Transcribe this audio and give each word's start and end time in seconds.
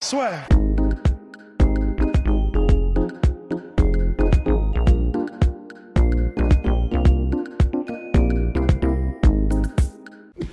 Soit. 0.00 0.46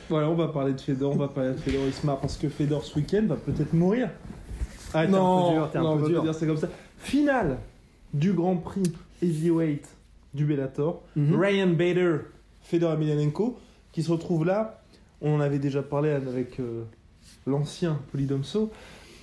Voilà, 0.09 0.29
on 0.29 0.35
va 0.35 0.47
parler 0.47 0.73
de 0.73 0.81
Fedor, 0.81 1.13
on 1.13 1.17
va 1.17 1.27
parler 1.27 1.51
de 1.51 1.57
Fedor 1.57 1.87
Ismar 1.87 2.19
parce 2.19 2.37
que 2.37 2.47
Fedor 2.47 2.83
ce 2.83 2.95
week-end 2.95 3.23
va 3.27 3.35
peut-être 3.35 3.73
mourir. 3.73 4.09
Ah, 4.93 5.05
t'es 5.05 5.11
non, 5.11 5.47
un 5.47 5.49
peu 5.49 5.53
dur, 5.55 5.69
t'es 5.71 5.77
un 5.77 5.81
non, 5.83 5.93
peu 5.97 5.99
on 5.99 6.01
va 6.03 6.07
dur. 6.09 6.17
pas 6.19 6.23
dire 6.25 6.35
c'est 6.35 6.47
comme 6.47 6.57
ça. 6.57 6.69
Finale 6.99 7.57
du 8.13 8.33
Grand 8.33 8.55
Prix 8.57 8.83
Heavyweight 9.21 9.87
du 10.33 10.45
Bellator. 10.45 11.01
Mhm. 11.15 11.39
Ryan 11.39 11.67
Bader, 11.67 12.17
Fedor 12.61 12.93
Emelianenko, 12.93 13.57
qui 13.91 14.03
se 14.03 14.11
retrouve 14.11 14.45
là. 14.45 14.81
On 15.21 15.35
en 15.35 15.39
avait 15.39 15.59
déjà 15.59 15.81
parlé 15.81 16.11
avec 16.11 16.59
euh, 16.59 16.83
l'ancien 17.47 17.99
Polydomso, 18.11 18.71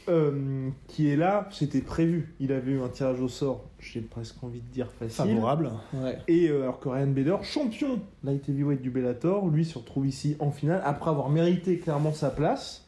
euh, 0.09 0.69
qui 0.89 1.09
est 1.09 1.17
là. 1.17 1.49
C'était 1.51 1.81
prévu. 1.81 2.35
Il 2.41 2.53
avait 2.53 2.73
eu 2.73 2.81
un 2.81 2.89
tirage 2.89 3.21
au 3.21 3.29
sort, 3.29 3.65
j'ai 3.79 4.01
presque 4.01 4.43
envie 4.43 4.61
de 4.61 4.73
dire 4.73 4.91
facile. 4.91 5.35
Favorable. 5.35 5.71
Ouais. 5.95 6.19
Et 6.29 6.49
euh, 6.49 6.63
alors 6.63 6.81
que 6.81 6.89
Ryan 6.89 7.09
Bader, 7.09 7.37
champion 7.43 8.01
light 8.25 8.49
heavyweight 8.49 8.83
du 8.83 8.91
Bellator, 8.91 9.49
lui 9.49 9.65
se 9.65 9.79
retrouve 9.79 10.07
ici 10.07 10.37
en 10.39 10.51
finale 10.51 10.83
après 10.85 11.11
avoir 11.11 11.31
mérité 11.31 11.79
clairement 11.79 12.13
sa 12.13 12.31
place. 12.31 12.87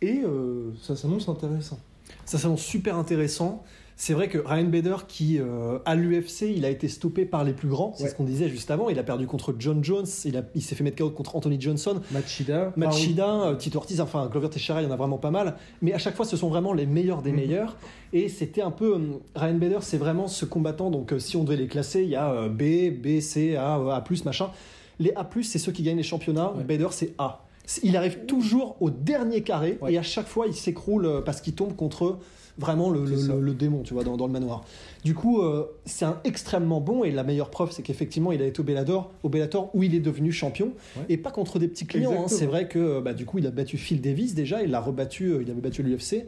Et 0.00 0.22
euh, 0.24 0.72
ça 0.80 0.96
s'annonce 0.96 1.28
intéressant. 1.28 1.78
Ça 2.24 2.38
s'annonce 2.38 2.62
super 2.62 2.96
intéressant. 2.96 3.64
C'est 4.00 4.12
vrai 4.14 4.28
que 4.28 4.38
Ryan 4.38 4.66
Bader, 4.68 4.94
qui 5.08 5.40
euh, 5.40 5.80
à 5.84 5.96
l'UFC, 5.96 6.42
il 6.56 6.64
a 6.64 6.70
été 6.70 6.86
stoppé 6.86 7.24
par 7.24 7.42
les 7.42 7.52
plus 7.52 7.66
grands, 7.66 7.92
c'est 7.96 8.04
Ouais. 8.04 8.10
ce 8.10 8.14
qu'on 8.14 8.22
disait 8.22 8.48
juste 8.48 8.70
avant. 8.70 8.88
Il 8.90 8.98
a 9.00 9.02
perdu 9.02 9.26
contre 9.26 9.52
John 9.58 9.82
Jones, 9.82 10.06
il, 10.24 10.36
a- 10.36 10.44
il 10.54 10.62
s'est 10.62 10.76
fait 10.76 10.84
mettre 10.84 10.98
KO 10.98 11.10
contre 11.10 11.34
Anthony 11.34 11.60
Johnson, 11.60 12.00
Machida. 12.12 12.72
Machida, 12.76 13.28
euh, 13.48 13.56
Tito 13.56 13.76
Ortiz, 13.78 14.00
enfin 14.00 14.28
Glover 14.30 14.50
Teixeira, 14.50 14.80
il 14.82 14.84
y 14.84 14.88
en 14.88 14.92
a 14.92 14.96
vraiment 14.96 15.18
pas 15.18 15.32
mal. 15.32 15.56
Mais 15.82 15.92
à 15.92 15.98
chaque 15.98 16.14
fois, 16.14 16.24
ce 16.24 16.36
sont 16.36 16.48
vraiment 16.48 16.72
les 16.72 16.86
meilleurs 16.86 17.22
des 17.22 17.32
Mhm. 17.32 17.36
meilleurs. 17.36 17.76
Et 18.12 18.28
c'était 18.28 18.62
un 18.62 18.70
peu. 18.70 18.94
euh, 18.94 18.98
Ryan 19.34 19.54
Bader, 19.54 19.78
c'est 19.80 19.98
vraiment 19.98 20.28
ce 20.28 20.44
combattant. 20.44 20.90
Donc, 20.92 21.12
si 21.18 21.36
on 21.36 21.42
devait 21.42 21.56
les 21.56 21.66
classer, 21.66 22.02
il 22.04 22.10
y 22.10 22.16
a 22.16 22.46
B, 22.48 22.90
B, 22.96 23.18
C, 23.18 23.56
A, 23.56 23.74
A, 23.74 24.04
machin. 24.24 24.50
Les 25.00 25.12
A, 25.16 25.28
c'est 25.42 25.58
ceux 25.58 25.72
qui 25.72 25.82
gagnent 25.82 25.96
les 25.96 26.02
championnats. 26.04 26.52
Ouais. 26.56 26.62
Bader, 26.62 26.88
c'est 26.92 27.14
A. 27.18 27.44
Il 27.82 27.96
arrive 27.96 28.20
toujours 28.26 28.76
au 28.80 28.90
dernier 28.90 29.42
carré 29.42 29.76
Ouais. 29.82 29.94
et 29.94 29.98
à 29.98 30.02
chaque 30.02 30.28
fois, 30.28 30.46
il 30.46 30.54
s'écroule 30.54 31.22
parce 31.26 31.40
qu'il 31.40 31.54
tombe 31.54 31.74
contre 31.74 32.18
vraiment 32.58 32.90
le, 32.90 33.54
démon, 33.54 33.82
tu 33.82 33.94
vois, 33.94 34.04
dans, 34.04 34.16
dans 34.16 34.26
le 34.26 34.32
manoir. 34.32 34.64
Du 35.04 35.14
coup, 35.14 35.40
euh, 35.40 35.66
c'est 35.84 36.04
un 36.04 36.18
extrêmement 36.24 36.80
bon 36.80 37.04
et 37.04 37.10
la 37.12 37.22
meilleure 37.22 37.50
preuve, 37.50 37.70
c'est 37.72 37.82
qu'effectivement, 37.82 38.32
il 38.32 38.42
a 38.42 38.46
été 38.46 38.60
au 38.60 38.64
Bellator, 38.64 39.10
au 39.22 39.28
Bellator 39.28 39.70
où 39.74 39.82
il 39.84 39.94
est 39.94 40.00
devenu 40.00 40.32
champion 40.32 40.72
Ouais. 40.96 41.04
et 41.08 41.16
pas 41.16 41.30
contre 41.30 41.58
des 41.58 41.68
petits 41.68 41.86
clients. 41.86 42.12
hein. 42.12 42.28
C'est 42.28 42.46
vrai 42.46 42.66
que 42.68 42.78
euh, 42.78 43.00
bah, 43.00 43.12
du 43.14 43.24
coup, 43.24 43.38
il 43.38 43.46
a 43.46 43.50
battu 43.50 43.76
Phil 43.78 44.00
Davis 44.00 44.34
déjà, 44.34 44.62
il 44.62 44.70
l'a 44.70 44.80
rebattu, 44.80 45.26
euh, 45.32 45.42
il 45.42 45.50
avait 45.50 45.60
battu 45.60 45.82
l'UFC, 45.82 46.26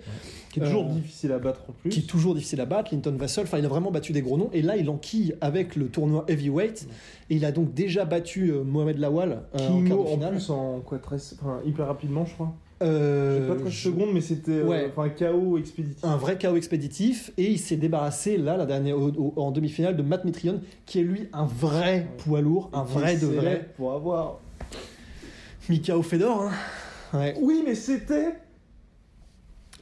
Qui 0.52 0.60
est 0.60 0.64
toujours 0.64 0.84
Euh, 0.86 0.94
difficile 0.94 1.32
à 1.32 1.38
battre 1.38 1.62
en 1.68 1.72
plus. 1.72 1.90
qui 1.90 2.00
est 2.00 2.02
toujours 2.04 2.34
difficile 2.34 2.60
à 2.60 2.66
battre, 2.66 2.94
Linton 2.94 3.16
Vassell, 3.18 3.44
enfin, 3.44 3.58
il 3.58 3.64
a 3.64 3.68
vraiment 3.68 3.90
battu 3.90 4.12
des 4.12 4.22
gros 4.22 4.36
noms 4.38 4.50
et 4.52 4.62
là, 4.62 4.76
il 4.76 4.88
enquille 4.88 5.34
avec 5.40 5.74
le 5.76 5.88
tournoi 5.88 6.24
heavyweight 6.28 6.86
et 7.30 7.36
il 7.36 7.44
a 7.44 7.52
donc 7.52 7.74
déjà 7.74 8.04
battu 8.04 8.50
euh, 8.52 8.62
Mohamed 8.62 8.98
Lawal 8.98 9.42
euh, 9.58 9.68
en 9.68 9.82
quart 9.84 9.96
de 9.98 10.02
en 10.02 10.06
finale. 10.06 10.30
plus 10.32 10.50
en 10.50 10.80
quoi 10.80 10.98
13, 10.98 11.38
enfin, 11.42 11.60
hyper 11.66 11.86
rapidement 11.86 12.24
je 12.24 12.34
crois. 12.34 12.52
Euh, 12.82 13.46
pas 13.48 13.56
13 13.56 13.72
je- 13.72 13.82
secondes 13.90 14.08
mais 14.14 14.22
c'était 14.22 14.52
euh, 14.52 14.88
KO 15.18 15.58
expéditif. 15.58 16.02
un 16.02 16.16
vrai 16.16 16.38
chaos 16.38 16.56
expéditif 16.56 17.30
et 17.36 17.50
il 17.50 17.58
s'est 17.58 17.76
débarrassé 17.76 18.38
là 18.38 18.56
la 18.56 18.64
dernière 18.64 18.96
au- 18.98 19.10
au- 19.10 19.34
en 19.36 19.50
demi-finale 19.50 19.96
de 19.96 20.02
Matt 20.02 20.24
Mitrione 20.24 20.62
qui 20.86 20.98
est 21.00 21.02
lui 21.02 21.28
un 21.34 21.44
vrai 21.44 22.06
poids 22.18 22.40
lourd 22.40 22.70
un 22.72 22.84
Et 22.84 22.88
vrai 22.88 23.16
de 23.18 23.26
vrai 23.26 23.68
Pour 23.76 23.92
avoir. 23.92 24.38
Mikao 25.68 26.02
Fedor 26.02 26.42
hein. 26.44 26.50
Ouais. 27.18 27.34
Oui 27.40 27.62
mais 27.66 27.74
c'était 27.74 28.34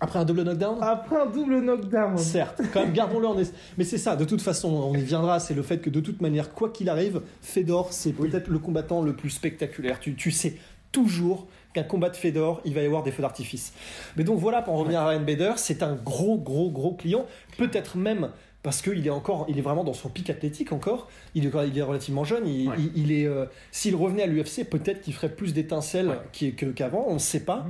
après 0.01 0.19
un 0.21 0.25
double 0.25 0.43
knockdown? 0.43 0.79
Après 0.81 1.17
un 1.21 1.27
double 1.27 1.61
knockdown. 1.61 2.17
Certes, 2.19 2.63
quand 2.73 2.83
même, 2.85 2.93
gardons-le 2.93 3.27
en 3.27 3.37
es- 3.37 3.51
Mais 3.77 3.83
c'est 3.83 3.99
ça, 3.99 4.15
de 4.15 4.25
toute 4.25 4.41
façon, 4.41 4.69
on 4.69 4.95
y 4.95 5.03
viendra. 5.03 5.41
C'est 5.41 5.55
le 5.55 5.63
fait 5.63 5.79
que 5.79 5.91
de 5.91 5.99
toute 5.99 6.21
manière, 6.23 6.55
quoi 6.55 6.69
qu'il 6.71 6.89
arrive, 6.89 7.21
Fedor, 7.43 7.93
c'est 7.93 8.13
peut-être 8.13 8.47
le 8.47 8.61
combattant 8.61 9.03
le 9.03 9.17
plus 9.17 9.31
spectaculaire. 9.31 9.99
Tu, 9.99 10.15
tu 10.15 10.31
sais 10.31 10.55
toujours 10.93 11.49
qu'un 11.83 11.89
combat 11.89 12.11
de 12.11 12.17
Fedor, 12.17 12.61
il 12.65 12.75
va 12.75 12.83
y 12.83 12.87
avoir 12.87 13.03
des 13.03 13.11
feux 13.13 13.23
d'artifice. 13.23 13.73
Mais 14.17 14.25
donc 14.25 14.39
voilà, 14.39 14.63
pour 14.63 14.75
en 14.75 14.79
revenir 14.79 15.01
à 15.01 15.09
Ryan 15.09 15.21
Bader, 15.21 15.53
c'est 15.57 15.83
un 15.83 15.95
gros, 15.95 16.39
gros, 16.39 16.71
gros 16.71 16.95
client. 16.95 17.27
Peut-être 17.57 17.97
même 17.97 18.31
parce 18.63 18.83
qu'il 18.83 19.07
est 19.07 19.11
encore, 19.11 19.47
il 19.49 19.57
est 19.59 19.63
vraiment 19.63 19.85
dans 19.85 19.93
son 19.93 20.09
pic 20.09 20.29
athlétique 20.31 20.73
encore. 20.73 21.09
Il 21.35 21.47
est, 21.47 21.51
il 21.69 21.79
est 21.79 21.83
relativement 21.83 22.25
jeune. 22.25 22.47
Il, 22.47 22.69
Ouais. 22.69 22.75
il- 22.79 23.03
il 23.05 23.13
est, 23.13 23.27
euh, 23.27 23.47
s'il 23.71 23.95
revenait 23.97 24.25
à 24.25 24.27
l'UFC, 24.27 24.65
peut-être 24.65 25.01
qu'il 25.01 25.15
ferait 25.15 25.29
plus 25.35 25.55
d'étincelles 25.55 26.09
Ouais. 26.09 26.53
qu'avant. 26.75 27.05
On 27.09 27.15
ne 27.15 27.19
sait 27.19 27.41
pas. 27.45 27.67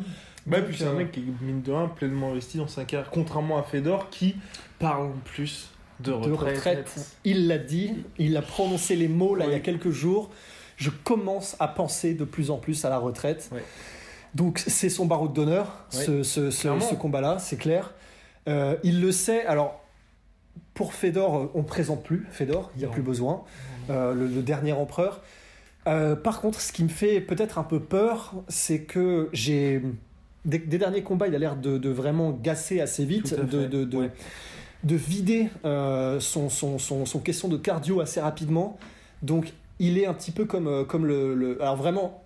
Bah, 0.46 0.58
Donc, 0.60 0.68
puis 0.70 0.78
c'est 0.78 0.84
un 0.84 0.88
euh, 0.88 0.94
mec 0.96 1.12
qui 1.12 1.20
est 1.20 1.44
mine 1.44 1.60
de 1.60 1.70
rien 1.72 1.88
pleinement 1.88 2.30
investi 2.30 2.56
dans 2.56 2.68
sa 2.68 2.84
carrière, 2.84 3.10
contrairement 3.10 3.58
à 3.58 3.62
Fedor 3.62 4.08
qui 4.08 4.34
parle 4.78 5.02
en 5.08 5.12
plus 5.24 5.68
de 6.00 6.10
de 6.12 6.30
retraite. 6.32 6.94
Il 7.24 7.48
l'a 7.48 7.58
dit, 7.58 7.92
il 8.18 8.36
a 8.36 8.42
prononcé 8.42 8.96
les 8.96 9.08
mots 9.08 9.34
là 9.34 9.44
il 9.44 9.50
y 9.50 9.54
a 9.54 9.56
Oui. 9.56 9.62
quelques 9.62 9.90
jours. 9.90 10.30
Je 10.76 10.90
commence 10.90 11.56
à 11.58 11.66
penser 11.68 12.14
de 12.14 12.24
plus 12.24 12.50
en 12.50 12.56
plus 12.56 12.84
à 12.84 12.88
la 12.88 12.98
retraite. 12.98 13.50
Ouais. 13.52 13.62
Donc 14.34 14.58
c'est 14.66 14.88
son 14.90 15.06
barreau 15.06 15.28
d'honneur, 15.28 15.84
ce, 15.90 16.22
ce- 16.22 16.50
ce- 16.50 16.60
Clairement. 16.62 16.80
ce 16.80 16.94
combat-là, 16.94 17.38
c'est 17.38 17.56
clair. 17.56 17.94
Euh, 18.48 18.76
il 18.84 19.00
le 19.00 19.12
sait. 19.12 19.44
Alors 19.46 19.80
pour 20.74 20.92
Fedor, 20.94 21.36
euh, 21.36 21.50
on 21.54 21.58
ne 21.58 21.64
présente 21.66 22.02
plus 22.04 22.26
Fedor, 22.30 22.70
il 22.76 22.80
n'y 22.80 22.84
a 22.84 22.88
plus 22.88 23.02
besoin. 23.02 23.42
Euh, 23.90 24.14
le, 24.14 24.26
le 24.26 24.42
dernier 24.42 24.72
empereur. 24.72 25.22
Euh, 25.86 26.14
par 26.14 26.40
contre, 26.40 26.60
ce 26.60 26.72
qui 26.72 26.84
me 26.84 26.88
fait 26.88 27.20
peut-être 27.20 27.58
un 27.58 27.62
peu 27.62 27.80
peur, 27.80 28.34
c'est 28.48 28.80
que 28.82 29.30
j'ai 29.32 29.82
des, 30.44 30.58
des 30.58 30.76
derniers 30.78 31.02
combats, 31.02 31.26
il 31.26 31.34
a 31.34 31.38
l'air 31.38 31.56
de, 31.56 31.78
de 31.78 31.88
vraiment 31.88 32.30
gasser 32.30 32.80
assez 32.80 33.04
vite, 33.06 33.30
de, 33.34 33.46
fait. 33.46 33.68
de- 33.68 33.84
de- 33.84 33.96
Ouais. 33.96 34.10
de 34.84 34.94
vider 34.94 35.48
son, 35.64 36.48
son, 36.50 36.78
son, 36.78 37.06
son 37.06 37.18
question 37.20 37.48
de 37.48 37.56
cardio 37.56 38.00
assez 38.00 38.20
rapidement. 38.20 38.78
Donc, 39.22 39.52
il 39.78 39.96
est 39.98 40.06
un 40.06 40.12
petit 40.14 40.30
peu 40.32 40.44
comme, 40.44 40.84
comme 40.86 41.06
le, 41.06 41.34
le- 41.34 41.60
Alors, 41.62 41.76
vraiment, 41.76 42.22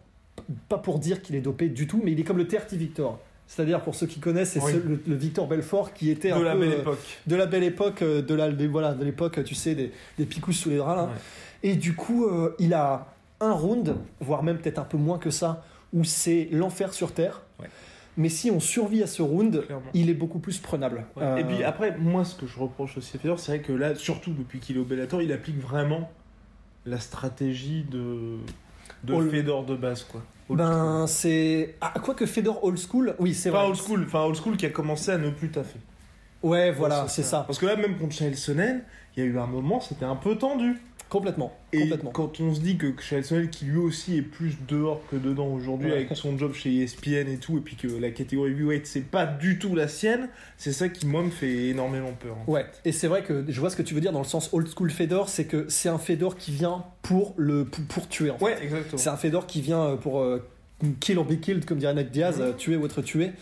pas 0.68 0.78
pour 0.78 0.98
dire 0.98 1.22
qu'il 1.22 1.34
est 1.36 1.40
dopé 1.40 1.68
du 1.68 1.86
tout, 1.86 2.00
mais 2.04 2.12
il 2.12 2.20
est 2.20 2.24
comme 2.24 2.38
le 2.38 2.46
TRT 2.46 2.74
Victor. 2.74 3.18
C'est-à-dire, 3.46 3.82
pour 3.82 3.94
ceux 3.94 4.06
qui 4.06 4.18
connaissent, 4.20 4.52
c'est 4.52 4.62
Oui. 4.62 4.72
ce- 4.72 4.88
le, 4.88 5.02
le 5.06 5.14
Victor 5.14 5.46
Belfort 5.46 5.92
qui 5.92 6.10
était 6.10 6.30
un 6.30 6.38
de 6.38 6.44
la 6.44 6.52
peu, 6.54 6.60
belle 6.60 6.72
euh, 6.72 6.80
époque. 6.80 7.18
de 7.26 7.36
la 7.36 7.46
belle 7.46 7.64
époque, 7.64 8.02
euh, 8.02 8.22
de 8.22 8.34
la, 8.34 8.50
voilà, 8.68 8.94
de 8.94 9.04
l'époque, 9.04 9.42
tu 9.44 9.54
sais, 9.54 9.74
des, 9.74 9.92
des 10.16 10.24
picous 10.24 10.52
sous 10.52 10.70
les 10.70 10.76
draps. 10.78 10.96
là. 10.96 11.04
Ouais. 11.04 11.10
Et 11.70 11.76
du 11.76 11.94
coup, 11.94 12.26
euh, 12.26 12.54
il 12.58 12.72
a 12.72 13.14
un 13.40 13.52
round, 13.52 13.96
voire 14.20 14.42
même 14.42 14.58
peut-être 14.58 14.78
un 14.78 14.84
peu 14.84 14.96
moins 14.96 15.18
que 15.18 15.30
ça, 15.30 15.64
où 15.92 16.02
c'est 16.04 16.48
l'enfer 16.52 16.94
sur 16.94 17.12
Terre. 17.12 17.42
Ouais. 17.60 17.66
Mais 18.16 18.28
si 18.30 18.50
on 18.50 18.60
survit 18.60 19.02
à 19.02 19.06
ce 19.06 19.20
round, 19.22 19.64
Clairement. 19.66 19.82
il 19.92 20.08
est 20.08 20.14
beaucoup 20.14 20.38
plus 20.38 20.58
prenable. 20.58 21.04
Ouais. 21.16 21.40
Et 21.40 21.44
puis 21.44 21.62
après, 21.64 21.96
moi, 21.98 22.24
ce 22.24 22.34
que 22.34 22.46
je 22.46 22.58
reproche 22.58 22.96
aussi 22.96 23.16
à 23.16 23.20
Fedor, 23.20 23.38
c'est 23.38 23.52
vrai 23.56 23.60
que 23.60 23.72
là, 23.72 23.94
surtout 23.94 24.32
depuis 24.32 24.60
qu'il 24.60 24.76
est 24.76 24.80
au 24.80 24.84
Bellator, 24.84 25.20
il 25.20 25.32
applique 25.32 25.58
vraiment 25.60 26.10
la 26.86 26.98
stratégie 27.00 27.84
de, 27.90 28.36
de 29.02 29.30
Fedor 29.30 29.64
de 29.64 29.76
base, 29.76 30.04
quoi. 30.04 30.22
Old 30.48 30.58
ben, 30.58 31.06
c'est. 31.06 31.76
Ah, 31.80 31.94
quoi 32.02 32.14
que 32.14 32.26
Fedor 32.26 32.62
Old 32.64 32.78
School, 32.78 33.14
oui, 33.18 33.34
c'est 33.34 33.50
vrai. 33.50 33.64
old 33.64 33.76
school, 33.76 34.04
enfin 34.06 34.22
old 34.22 34.36
school 34.36 34.56
qui 34.56 34.66
a 34.66 34.70
commencé 34.70 35.10
à 35.10 35.18
ne 35.18 35.30
plus 35.30 35.50
taffer. 35.50 35.78
Ouais, 36.42 36.72
voilà, 36.72 37.06
c'est 37.08 37.22
ça. 37.22 37.44
Parce 37.46 37.58
que 37.58 37.66
là, 37.66 37.76
même 37.76 37.96
contre 37.98 38.14
Chael 38.14 38.36
Sonnen, 38.36 38.82
il 39.16 39.22
y 39.22 39.26
a 39.26 39.28
eu 39.28 39.38
un 39.38 39.46
moment, 39.46 39.80
c'était 39.80 40.04
un 40.04 40.16
peu 40.16 40.36
tendu. 40.36 40.80
Complètement. 41.12 41.52
Et 41.74 41.80
complètement. 41.80 42.10
quand 42.10 42.40
on 42.40 42.54
se 42.54 42.60
dit 42.60 42.78
que 42.78 42.86
Chael 42.98 43.22
Sonnen, 43.22 43.50
qui 43.50 43.66
lui 43.66 43.76
aussi 43.76 44.16
est 44.16 44.22
plus 44.22 44.56
dehors 44.66 45.02
que 45.10 45.16
dedans 45.16 45.46
aujourd'hui 45.48 45.90
Ouais. 45.90 45.96
avec 45.96 46.16
son 46.16 46.38
job 46.38 46.54
chez 46.54 46.74
ESPN 46.74 47.28
et 47.28 47.36
tout, 47.36 47.58
et 47.58 47.60
puis 47.60 47.76
que 47.76 47.86
la 47.86 48.10
catégorie 48.10 48.52
heavyweight, 48.52 48.86
c'est 48.86 49.02
pas 49.02 49.26
du 49.26 49.58
tout 49.58 49.74
la 49.74 49.88
sienne, 49.88 50.30
c'est 50.56 50.72
ça 50.72 50.88
qui, 50.88 51.04
moi, 51.04 51.22
me 51.22 51.28
fait 51.28 51.66
énormément 51.68 52.12
peur. 52.18 52.38
Ouais, 52.46 52.64
et 52.86 52.92
c'est 52.92 53.08
vrai 53.08 53.22
que 53.22 53.44
je 53.46 53.60
vois 53.60 53.68
ce 53.68 53.76
que 53.76 53.82
tu 53.82 53.92
veux 53.92 54.00
dire 54.00 54.12
dans 54.12 54.20
le 54.20 54.24
sens 54.24 54.48
old 54.54 54.66
school 54.74 54.90
Fedor, 54.90 55.28
c'est 55.28 55.44
que 55.44 55.66
c'est 55.68 55.90
un 55.90 55.98
Fedor 55.98 56.38
qui 56.38 56.50
vient 56.50 56.86
pour, 57.02 57.34
le, 57.36 57.66
pour, 57.66 57.84
pour 57.84 58.08
tuer 58.08 58.30
en 58.30 58.38
fait. 58.38 58.44
Ouais, 58.46 58.56
exactement. 58.62 58.96
C'est 58.96 59.10
un 59.10 59.18
Fedor 59.18 59.46
qui 59.46 59.60
vient 59.60 59.82
euh, 59.82 59.96
pour 59.96 60.20
euh, 60.22 60.42
kill 61.00 61.18
or 61.18 61.26
be 61.26 61.38
killed, 61.38 61.66
comme 61.66 61.76
dirait 61.76 61.92
Ned 61.92 62.10
Diaz, 62.10 62.40
euh, 62.40 62.52
tuer 62.54 62.76
ou 62.76 62.86
être 62.86 63.02
tué. 63.02 63.32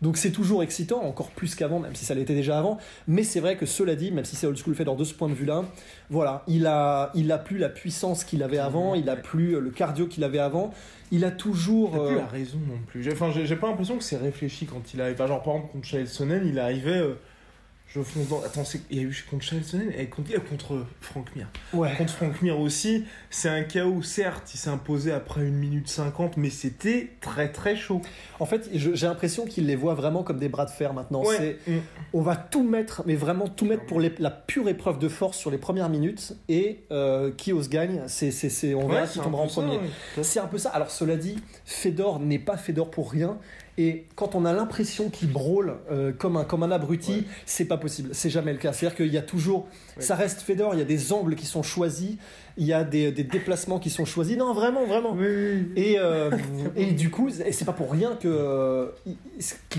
Donc 0.00 0.16
c'est 0.16 0.30
toujours 0.30 0.62
excitant, 0.62 1.02
encore 1.02 1.30
plus 1.30 1.54
qu'avant, 1.54 1.80
même 1.80 1.94
si 1.94 2.04
ça 2.04 2.14
l'était 2.14 2.34
déjà 2.34 2.58
avant. 2.58 2.78
Mais 3.08 3.22
c'est 3.24 3.40
vrai 3.40 3.56
que 3.56 3.66
cela 3.66 3.96
dit, 3.96 4.12
même 4.12 4.24
si 4.24 4.36
c'est 4.36 4.46
old 4.46 4.56
school 4.56 4.74
Fedor 4.74 4.96
de 4.96 5.04
ce 5.04 5.12
point 5.14 5.28
de 5.28 5.34
vue-là, 5.34 5.64
voilà, 6.10 6.44
il 6.46 6.66
a, 6.66 7.10
il 7.14 7.32
a 7.32 7.38
plus 7.38 7.58
la 7.58 7.68
puissance 7.68 8.22
qu'il 8.24 8.42
avait 8.42 8.58
avant, 8.58 8.94
il 8.94 9.08
a 9.10 9.16
plus 9.16 9.60
le 9.60 9.70
cardio 9.70 10.06
qu'il 10.06 10.22
avait 10.24 10.38
avant. 10.38 10.72
Il 11.10 11.24
a 11.24 11.30
toujours. 11.30 11.92
Il 11.94 12.00
a 12.00 12.06
plus 12.06 12.14
euh, 12.16 12.18
la 12.18 12.26
raison 12.26 12.58
non 12.68 12.78
plus. 12.86 13.02
J'ai- 13.02 13.12
Enfin, 13.12 13.30
j'ai 13.32 13.56
pas 13.56 13.66
l'impression 13.68 13.96
que 13.96 14.04
c'est 14.04 14.18
réfléchi 14.18 14.66
quand 14.66 14.92
il 14.94 15.00
arrive. 15.00 15.16
Genre, 15.16 15.42
par 15.42 15.54
exemple, 15.54 15.72
contre 15.72 15.86
Chael 15.86 16.06
Sonnen, 16.06 16.46
il 16.46 16.58
arrivait. 16.58 16.98
euh, 16.98 17.14
je 17.88 18.02
fonce 18.02 18.28
dans. 18.28 18.42
Attends, 18.42 18.64
il 18.90 18.96
y 18.96 19.00
a 19.00 19.02
eu 19.04 19.24
contre 19.30 19.42
Chael 19.44 19.64
Sonnen 19.64 19.90
et 19.96 20.06
contre, 20.06 20.30
contre 20.44 20.84
Frank 21.00 21.26
Mir. 21.34 21.46
ouais. 21.72 21.94
Contre 21.96 22.12
Frank 22.12 22.42
Mir 22.42 22.58
aussi, 22.60 23.04
c'est 23.30 23.48
un 23.48 23.62
chaos. 23.62 24.02
Certes, 24.02 24.50
il 24.54 24.58
s'est 24.58 24.68
imposé 24.70 25.10
après 25.12 25.40
une 25.46 25.54
minute 25.56 25.88
50, 25.88 26.36
mais 26.36 26.50
c'était 26.50 27.10
très 27.20 27.50
très 27.50 27.76
chaud. 27.76 28.02
En 28.40 28.46
fait, 28.46 28.68
j'ai 28.74 29.06
l'impression 29.06 29.46
qu'il 29.46 29.66
les 29.66 29.76
voit 29.76 29.94
vraiment 29.94 30.22
comme 30.22 30.38
des 30.38 30.48
bras 30.50 30.66
de 30.66 30.70
fer 30.70 30.92
maintenant. 30.92 31.22
C'est- 31.24 31.58
Mm. 31.66 31.78
on 32.12 32.20
va 32.20 32.36
tout 32.36 32.62
mettre, 32.62 33.02
mais 33.06 33.14
vraiment 33.16 33.48
tout 33.48 33.64
mettre 33.64 33.86
pour 33.86 34.00
les- 34.00 34.12
la 34.18 34.30
pure 34.30 34.68
épreuve 34.68 34.98
de 34.98 35.08
force 35.08 35.38
sur 35.38 35.50
les 35.50 35.58
premières 35.58 35.88
minutes. 35.88 36.34
Et 36.48 36.80
euh, 36.92 37.32
qui 37.36 37.52
ose 37.52 37.68
gagne, 37.70 38.02
c'est, 38.06 38.30
c'est, 38.30 38.50
c'est- 38.50 38.74
on 38.74 38.86
verra 38.86 39.02
Ouais, 39.02 39.08
qui 39.08 39.18
tombera 39.18 39.42
en 39.42 39.46
premier. 39.46 39.78
ouais. 39.78 40.22
C'est 40.22 40.40
un 40.40 40.46
peu 40.46 40.58
ça. 40.58 40.70
Alors 40.70 40.90
cela 40.90 41.16
dit, 41.16 41.36
Fedor 41.64 42.20
n'est 42.20 42.38
pas 42.38 42.56
Fedor 42.58 42.90
pour 42.90 43.10
rien. 43.10 43.38
Et 43.80 44.06
quand 44.16 44.34
on 44.34 44.44
a 44.44 44.52
l'impression 44.52 45.08
qu'il 45.08 45.30
brôle 45.30 45.76
euh, 45.90 46.10
comme, 46.12 46.36
un, 46.36 46.42
comme 46.44 46.64
un 46.64 46.70
abruti, 46.72 47.12
Ouais. 47.12 47.24
c'est 47.46 47.64
pas 47.64 47.76
possible. 47.76 48.10
C'est 48.12 48.28
jamais 48.28 48.52
le 48.52 48.58
cas. 48.58 48.72
C'est-à-dire 48.72 48.96
qu'il 48.96 49.12
y 49.14 49.16
a 49.16 49.22
toujours, 49.22 49.68
Ouais. 49.96 50.02
ça 50.02 50.16
reste 50.16 50.40
Fedor. 50.40 50.74
Il 50.74 50.78
y 50.78 50.82
a 50.82 50.84
des 50.84 51.12
angles 51.12 51.36
qui 51.36 51.46
sont 51.46 51.62
choisis, 51.62 52.16
il 52.56 52.66
y 52.66 52.72
a 52.72 52.82
des, 52.82 53.12
des 53.12 53.22
déplacements 53.22 53.78
qui 53.78 53.88
sont 53.90 54.04
choisis. 54.04 54.36
Non, 54.36 54.52
vraiment, 54.52 54.84
vraiment. 54.84 55.12
Oui, 55.12 55.26
oui, 55.28 55.66
oui. 55.76 55.82
Et, 55.82 55.96
euh, 55.98 56.30
et 56.74 56.86
du 56.86 57.08
coup, 57.10 57.28
et 57.28 57.52
c'est 57.52 57.64
pas 57.64 57.72
pour 57.72 57.92
rien 57.92 58.16
que 58.16 58.26
euh, 58.26 58.86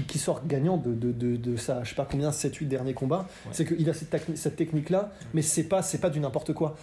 qu'il 0.07 0.19
sort 0.21 0.47
gagnant 0.47 0.77
de, 0.77 0.93
de, 0.93 1.11
de, 1.11 1.35
de 1.35 1.57
sa, 1.57 1.83
je 1.83 1.89
sais 1.89 1.95
pas 1.95 2.07
combien, 2.09 2.29
7-8 2.29 2.67
derniers 2.69 2.93
combats. 2.93 3.27
Ouais. 3.45 3.51
C'est 3.51 3.65
qu'il 3.65 3.89
a 3.89 3.93
cette, 3.93 4.15
cette 4.37 4.55
technique-là, 4.55 5.11
mais 5.33 5.41
c'est 5.41 5.63
pas, 5.63 5.81
c'est 5.81 5.97
pas 5.99 6.09
du 6.09 6.21
n'importe 6.21 6.53
quoi. 6.53 6.77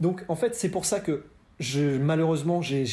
Donc 0.00 0.24
en 0.28 0.34
fait, 0.34 0.54
c'est 0.54 0.70
pour 0.70 0.86
ça 0.86 1.00
que 1.00 1.24
je, 1.60 1.98
malheureusement, 1.98 2.60
j'ai, 2.62 2.84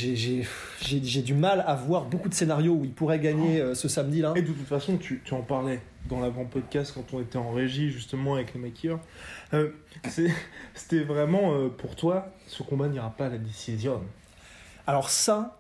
du 1.23 1.33
mal 1.33 1.63
à 1.67 1.75
voir 1.75 2.05
beaucoup 2.05 2.29
de 2.29 2.33
scénarios 2.33 2.73
où 2.73 2.83
il 2.83 2.91
pourrait 2.91 3.19
gagner 3.19 3.59
euh, 3.59 3.75
ce 3.75 3.87
samedi-là. 3.87 4.33
Et 4.35 4.41
de 4.41 4.47
toute 4.51 4.67
façon, 4.67 4.97
tu, 4.97 5.21
tu 5.25 5.33
en 5.33 5.41
parlais 5.41 5.79
dans 6.09 6.19
l'avant-podcast 6.19 6.93
quand 6.95 7.13
on 7.13 7.21
était 7.21 7.37
en 7.37 7.51
régie, 7.51 7.91
justement, 7.91 8.35
avec 8.35 8.53
les 8.53 8.59
maquilleurs. 8.59 8.99
Euh, 9.53 9.69
C'était 10.73 11.03
vraiment 11.03 11.53
euh, 11.53 11.69
pour 11.69 11.95
toi, 11.95 12.27
ce 12.47 12.63
combat 12.63 12.87
n'ira 12.87 13.09
pas 13.09 13.27
à 13.27 13.29
la 13.29 13.37
décision. 13.37 14.01
Alors 14.87 15.09
ça, 15.09 15.59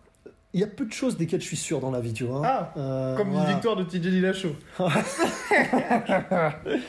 il 0.53 0.59
y 0.59 0.63
a 0.63 0.67
peu 0.67 0.85
de 0.85 0.93
choses 0.93 1.17
desquelles 1.17 1.41
je 1.41 1.47
suis 1.47 1.57
sûr 1.57 1.79
dans 1.79 1.91
la 1.91 2.01
vie, 2.01 2.13
tu 2.13 2.23
vois. 2.25 2.41
Ah, 2.45 2.73
Euh, 2.77 3.15
Comme 3.17 3.29
voilà. 3.29 3.47
une 3.49 3.53
victoire 3.55 3.75
de 3.75 3.83
TJ 3.83 3.99
Dillashaw. 4.01 4.49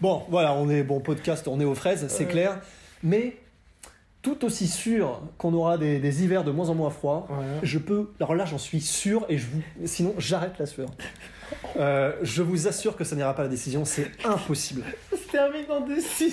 Bon, 0.00 0.24
voilà, 0.28 0.54
on 0.54 0.68
est 0.68 0.82
bon 0.82 0.98
podcast, 0.98 1.46
on 1.46 1.60
est 1.60 1.64
aux 1.64 1.76
fraises, 1.76 2.04
c'est 2.08 2.26
clair. 2.26 2.58
Mais 3.04 3.36
tout 4.22 4.44
aussi 4.44 4.68
sûr 4.68 5.20
qu'on 5.36 5.52
aura 5.52 5.76
des, 5.78 5.98
des 5.98 6.22
hivers 6.24 6.44
de 6.44 6.50
moins 6.52 6.68
en 6.70 6.74
moins 6.74 6.90
froids, 6.90 7.26
je 7.62 7.78
peux. 7.78 8.10
Alors 8.20 8.34
là, 8.34 8.44
j'en 8.44 8.58
suis 8.58 8.80
sûr, 8.80 9.26
et 9.28 9.36
je 9.38 9.46
vous, 9.46 9.60
sinon 9.86 10.14
j'arrête 10.18 10.58
la 10.58 10.66
sueur. 10.66 10.88
Euh, 11.76 12.12
je 12.22 12.40
vous 12.42 12.66
assure 12.66 12.96
que 12.96 13.04
ça 13.04 13.14
n'ira 13.14 13.34
pas 13.34 13.42
à 13.42 13.44
la 13.44 13.50
décision, 13.50 13.84
c'est 13.84 14.10
impossible. 14.24 14.84
Se 15.12 15.30
termine 15.30 15.64
en 15.70 15.86
2-6. 15.86 16.32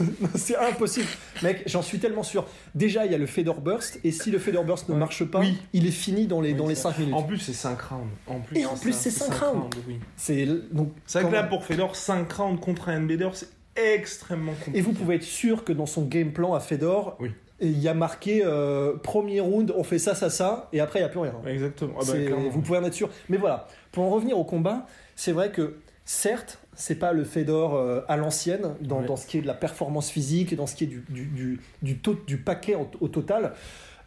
c'est 0.34 0.56
impossible. 0.56 1.06
Mec, 1.42 1.62
j'en 1.66 1.82
suis 1.82 1.98
tellement 2.00 2.22
sûr. 2.24 2.46
Déjà, 2.74 3.06
il 3.06 3.12
y 3.12 3.14
a 3.14 3.18
le 3.18 3.26
Fedor 3.26 3.60
Burst, 3.60 4.00
et 4.02 4.10
si 4.10 4.30
le 4.30 4.38
Fedor 4.40 4.64
Burst 4.64 4.88
ne 4.88 4.94
Ouais. 4.94 5.00
marche 5.00 5.24
pas, 5.24 5.38
Oui. 5.40 5.56
il 5.72 5.86
est 5.86 5.90
fini 5.92 6.26
dans 6.26 6.40
les, 6.40 6.52
dans 6.52 6.66
les 6.66 6.74
5 6.74 6.98
minutes. 6.98 7.14
En 7.14 7.22
plus, 7.22 7.38
c'est 7.38 7.52
5 7.52 7.80
rounds. 7.80 8.08
En 8.26 8.40
plus, 8.40 8.58
Et 8.58 8.66
en 8.66 8.76
plus, 8.76 8.92
c'est 8.92 9.10
cinq 9.10 9.34
rounds. 9.34 9.68
oui. 9.86 9.98
C'est 10.16 10.46
donc. 10.72 10.92
C'est 11.06 11.20
vrai 11.20 11.30
que 11.30 11.34
là, 11.36 11.42
pour 11.44 11.64
Fedor, 11.64 11.94
5 11.94 12.32
rounds 12.32 12.60
contre 12.60 12.88
un 12.88 13.00
Bader, 13.02 13.30
c'est 13.34 13.48
extrêmement 13.76 14.52
compliqué. 14.52 14.78
Et 14.78 14.82
vous 14.82 14.92
pouvez 14.92 15.16
être 15.16 15.22
sûr 15.22 15.64
que 15.64 15.72
dans 15.72 15.86
son 15.86 16.02
game 16.04 16.32
plan 16.32 16.54
à 16.54 16.60
Fedor, 16.60 17.16
Oui. 17.20 17.30
il 17.60 17.78
y 17.78 17.88
a 17.88 17.94
marqué 17.94 18.42
euh, 18.44 18.96
premier 18.96 19.40
round, 19.40 19.72
on 19.76 19.82
fait 19.84 19.98
ça, 19.98 20.14
ça, 20.14 20.30
ça, 20.30 20.68
et 20.72 20.80
après 20.80 20.98
il 21.00 21.02
n'y 21.02 21.06
a 21.06 21.10
plus 21.10 21.20
rien. 21.20 21.34
Exactement. 21.46 21.94
Ah 22.00 22.04
bah, 22.06 22.14
vous 22.50 22.60
pouvez 22.62 22.78
en 22.78 22.84
être 22.84 22.94
sûr. 22.94 23.10
Mais 23.28 23.36
voilà, 23.36 23.66
pour 23.92 24.04
en 24.04 24.10
revenir 24.10 24.38
au 24.38 24.44
combat, 24.44 24.86
c'est 25.14 25.32
vrai 25.32 25.50
que 25.50 25.76
certes, 26.04 26.58
c'est 26.74 26.96
pas 26.98 27.12
le 27.12 27.24
Fedor 27.24 27.74
euh, 27.74 28.00
à 28.08 28.16
l'ancienne 28.16 28.74
dans, 28.80 29.00
Ouais. 29.00 29.06
dans 29.06 29.16
ce 29.16 29.26
qui 29.26 29.38
est 29.38 29.42
de 29.42 29.46
la 29.46 29.54
performance 29.54 30.10
physique, 30.10 30.54
dans 30.54 30.66
ce 30.66 30.74
qui 30.76 30.84
est 30.84 30.88
du, 30.88 31.04
du, 31.08 31.24
du, 31.26 31.60
du, 31.82 31.98
taux- 31.98 32.18
du 32.26 32.36
paquet 32.38 32.74
au, 32.74 32.88
au 33.00 33.08
total. 33.08 33.54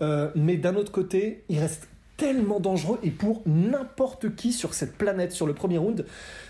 Euh, 0.02 0.30
mais 0.36 0.56
d'un 0.56 0.76
autre 0.76 0.92
côté, 0.92 1.44
il 1.50 1.60
reste 1.60 1.88
tellement 2.20 2.60
dangereux 2.60 3.00
et 3.04 3.10
pour 3.12 3.42
n'importe 3.46 4.36
qui 4.36 4.52
sur 4.54 4.74
cette 4.74 4.98
planète, 4.98 5.32
sur 5.32 5.48
le 5.48 5.54
premier 5.54 5.78
round, 5.78 6.06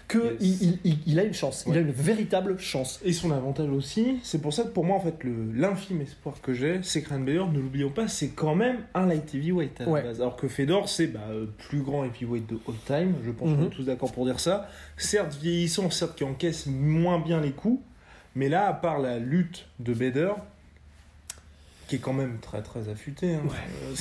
qu'il 0.09 0.19
Yes. 0.41 0.61
il, 0.61 0.79
il- 0.83 0.97
il 1.05 1.19
a 1.19 1.23
une 1.23 1.33
chance. 1.35 1.63
Il 1.67 1.73
Ouais. 1.73 1.77
a 1.77 1.81
une 1.81 1.91
véritable 1.91 2.57
chance. 2.59 2.99
Et 3.05 3.13
son 3.13 3.29
avantage 3.31 3.69
aussi, 3.69 4.17
c'est 4.23 4.41
pour 4.41 4.51
ça 4.53 4.63
que 4.63 4.69
pour 4.69 4.83
moi, 4.83 4.97
en 4.97 4.99
fait, 5.01 5.23
le- 5.23 5.51
l'infime 5.53 6.01
espoir 6.01 6.41
que 6.41 6.53
j'ai, 6.53 6.79
c'est 6.81 7.03
que 7.03 7.09
Ryan 7.09 7.19
Bader, 7.19 7.45
ne 7.53 7.59
l'oublions 7.59 7.91
pas, 7.91 8.07
c'est 8.07 8.29
quand 8.29 8.55
même 8.55 8.77
un 8.95 9.05
light 9.05 9.33
heavyweight 9.35 9.79
à 9.81 9.85
la 9.85 9.89
Ouais. 9.91 10.01
base. 10.03 10.19
Alors 10.21 10.35
que 10.35 10.47
Fedor, 10.47 10.89
c'est 10.89 11.07
bah, 11.07 11.19
euh, 11.29 11.45
plus 11.69 11.81
grand 11.81 12.03
heavyweight 12.05 12.49
de 12.49 12.57
all 12.67 12.75
time, 12.87 13.13
je 13.23 13.29
pense 13.31 13.49
qu'on 13.49 13.57
Mhm. 13.57 13.65
est 13.67 13.69
tous 13.69 13.83
d'accord 13.83 14.11
pour 14.11 14.25
dire 14.25 14.39
ça. 14.39 14.67
Certes 14.97 15.35
vieillissant, 15.39 15.89
certes 15.91 16.15
qui 16.17 16.23
encaisse 16.23 16.65
moins 16.65 17.19
bien 17.19 17.39
les 17.39 17.51
coups, 17.51 17.79
mais 18.35 18.49
là, 18.49 18.67
à 18.67 18.73
part 18.73 18.97
la 18.99 19.19
lutte 19.19 19.67
de 19.79 19.93
Bader, 19.93 20.31
qui 21.87 21.95
est 21.95 21.99
quand 21.99 22.13
même 22.13 22.37
très 22.41 22.61
très 22.63 22.89
affûtée, 22.89 23.35
hein, 23.35 23.41
euh, 23.47 23.95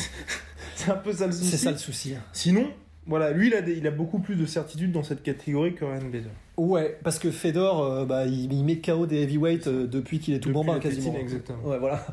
c'est- 0.84 0.90
un 0.90 0.96
peu 0.96 1.12
ça 1.12 1.26
le 1.26 1.32
souci. 1.32 1.46
C'est 1.50 1.56
ça 1.56 1.70
le 1.70 1.78
souci. 1.78 2.14
Sinon, 2.32 2.66
voilà, 3.06 3.30
lui, 3.30 3.48
il 3.48 3.54
a, 3.54 3.62
des- 3.62 3.74
il 3.76 3.86
a 3.86 3.90
beaucoup 3.90 4.18
plus 4.18 4.36
de 4.36 4.46
certitude 4.46 4.92
dans 4.92 5.02
cette 5.02 5.22
catégorie 5.22 5.74
que 5.74 5.84
Ryan 5.84 6.04
Bader. 6.12 6.28
Ouais, 6.56 6.98
parce 7.04 7.18
que 7.18 7.30
Fedor, 7.30 7.82
euh, 7.82 8.04
bah, 8.04 8.26
il, 8.26 8.52
il 8.52 8.64
met 8.64 8.78
KO 8.78 9.06
des 9.06 9.22
heavyweights 9.22 9.66
euh, 9.68 9.86
depuis 9.86 10.18
qu'il 10.18 10.34
est 10.34 10.40
tout 10.40 10.50
bambin 10.50 10.78
quasiment. 10.80 11.14
exactement. 11.16 11.62
Ouais, 11.64 11.78
voilà. 11.78 12.04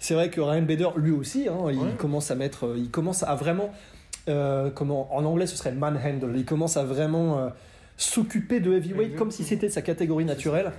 C'est 0.00 0.14
vrai 0.14 0.30
que 0.30 0.40
Ryan 0.40 0.62
Bader, 0.62 0.88
lui 0.96 1.10
aussi, 1.12 1.46
hein, 1.48 1.58
il 1.70 1.78
Ouais. 1.78 1.90
commence 1.98 2.30
à 2.30 2.34
mettre, 2.34 2.64
euh, 2.66 2.76
il 2.78 2.90
commence 2.90 3.22
à 3.22 3.34
vraiment, 3.34 3.70
comment, 4.74 5.12
en 5.14 5.24
anglais 5.24 5.46
ce 5.46 5.56
serait 5.56 5.72
manhandle. 5.72 6.32
Il 6.36 6.44
commence 6.44 6.76
à 6.76 6.84
vraiment 6.84 7.50
s'occuper 7.96 8.60
de 8.60 8.72
heavyweight 8.72 9.16
comme 9.16 9.30
si 9.32 9.42
c'était 9.44 9.68
sa 9.68 9.82
catégorie 9.82 10.24
naturelle. 10.24 10.70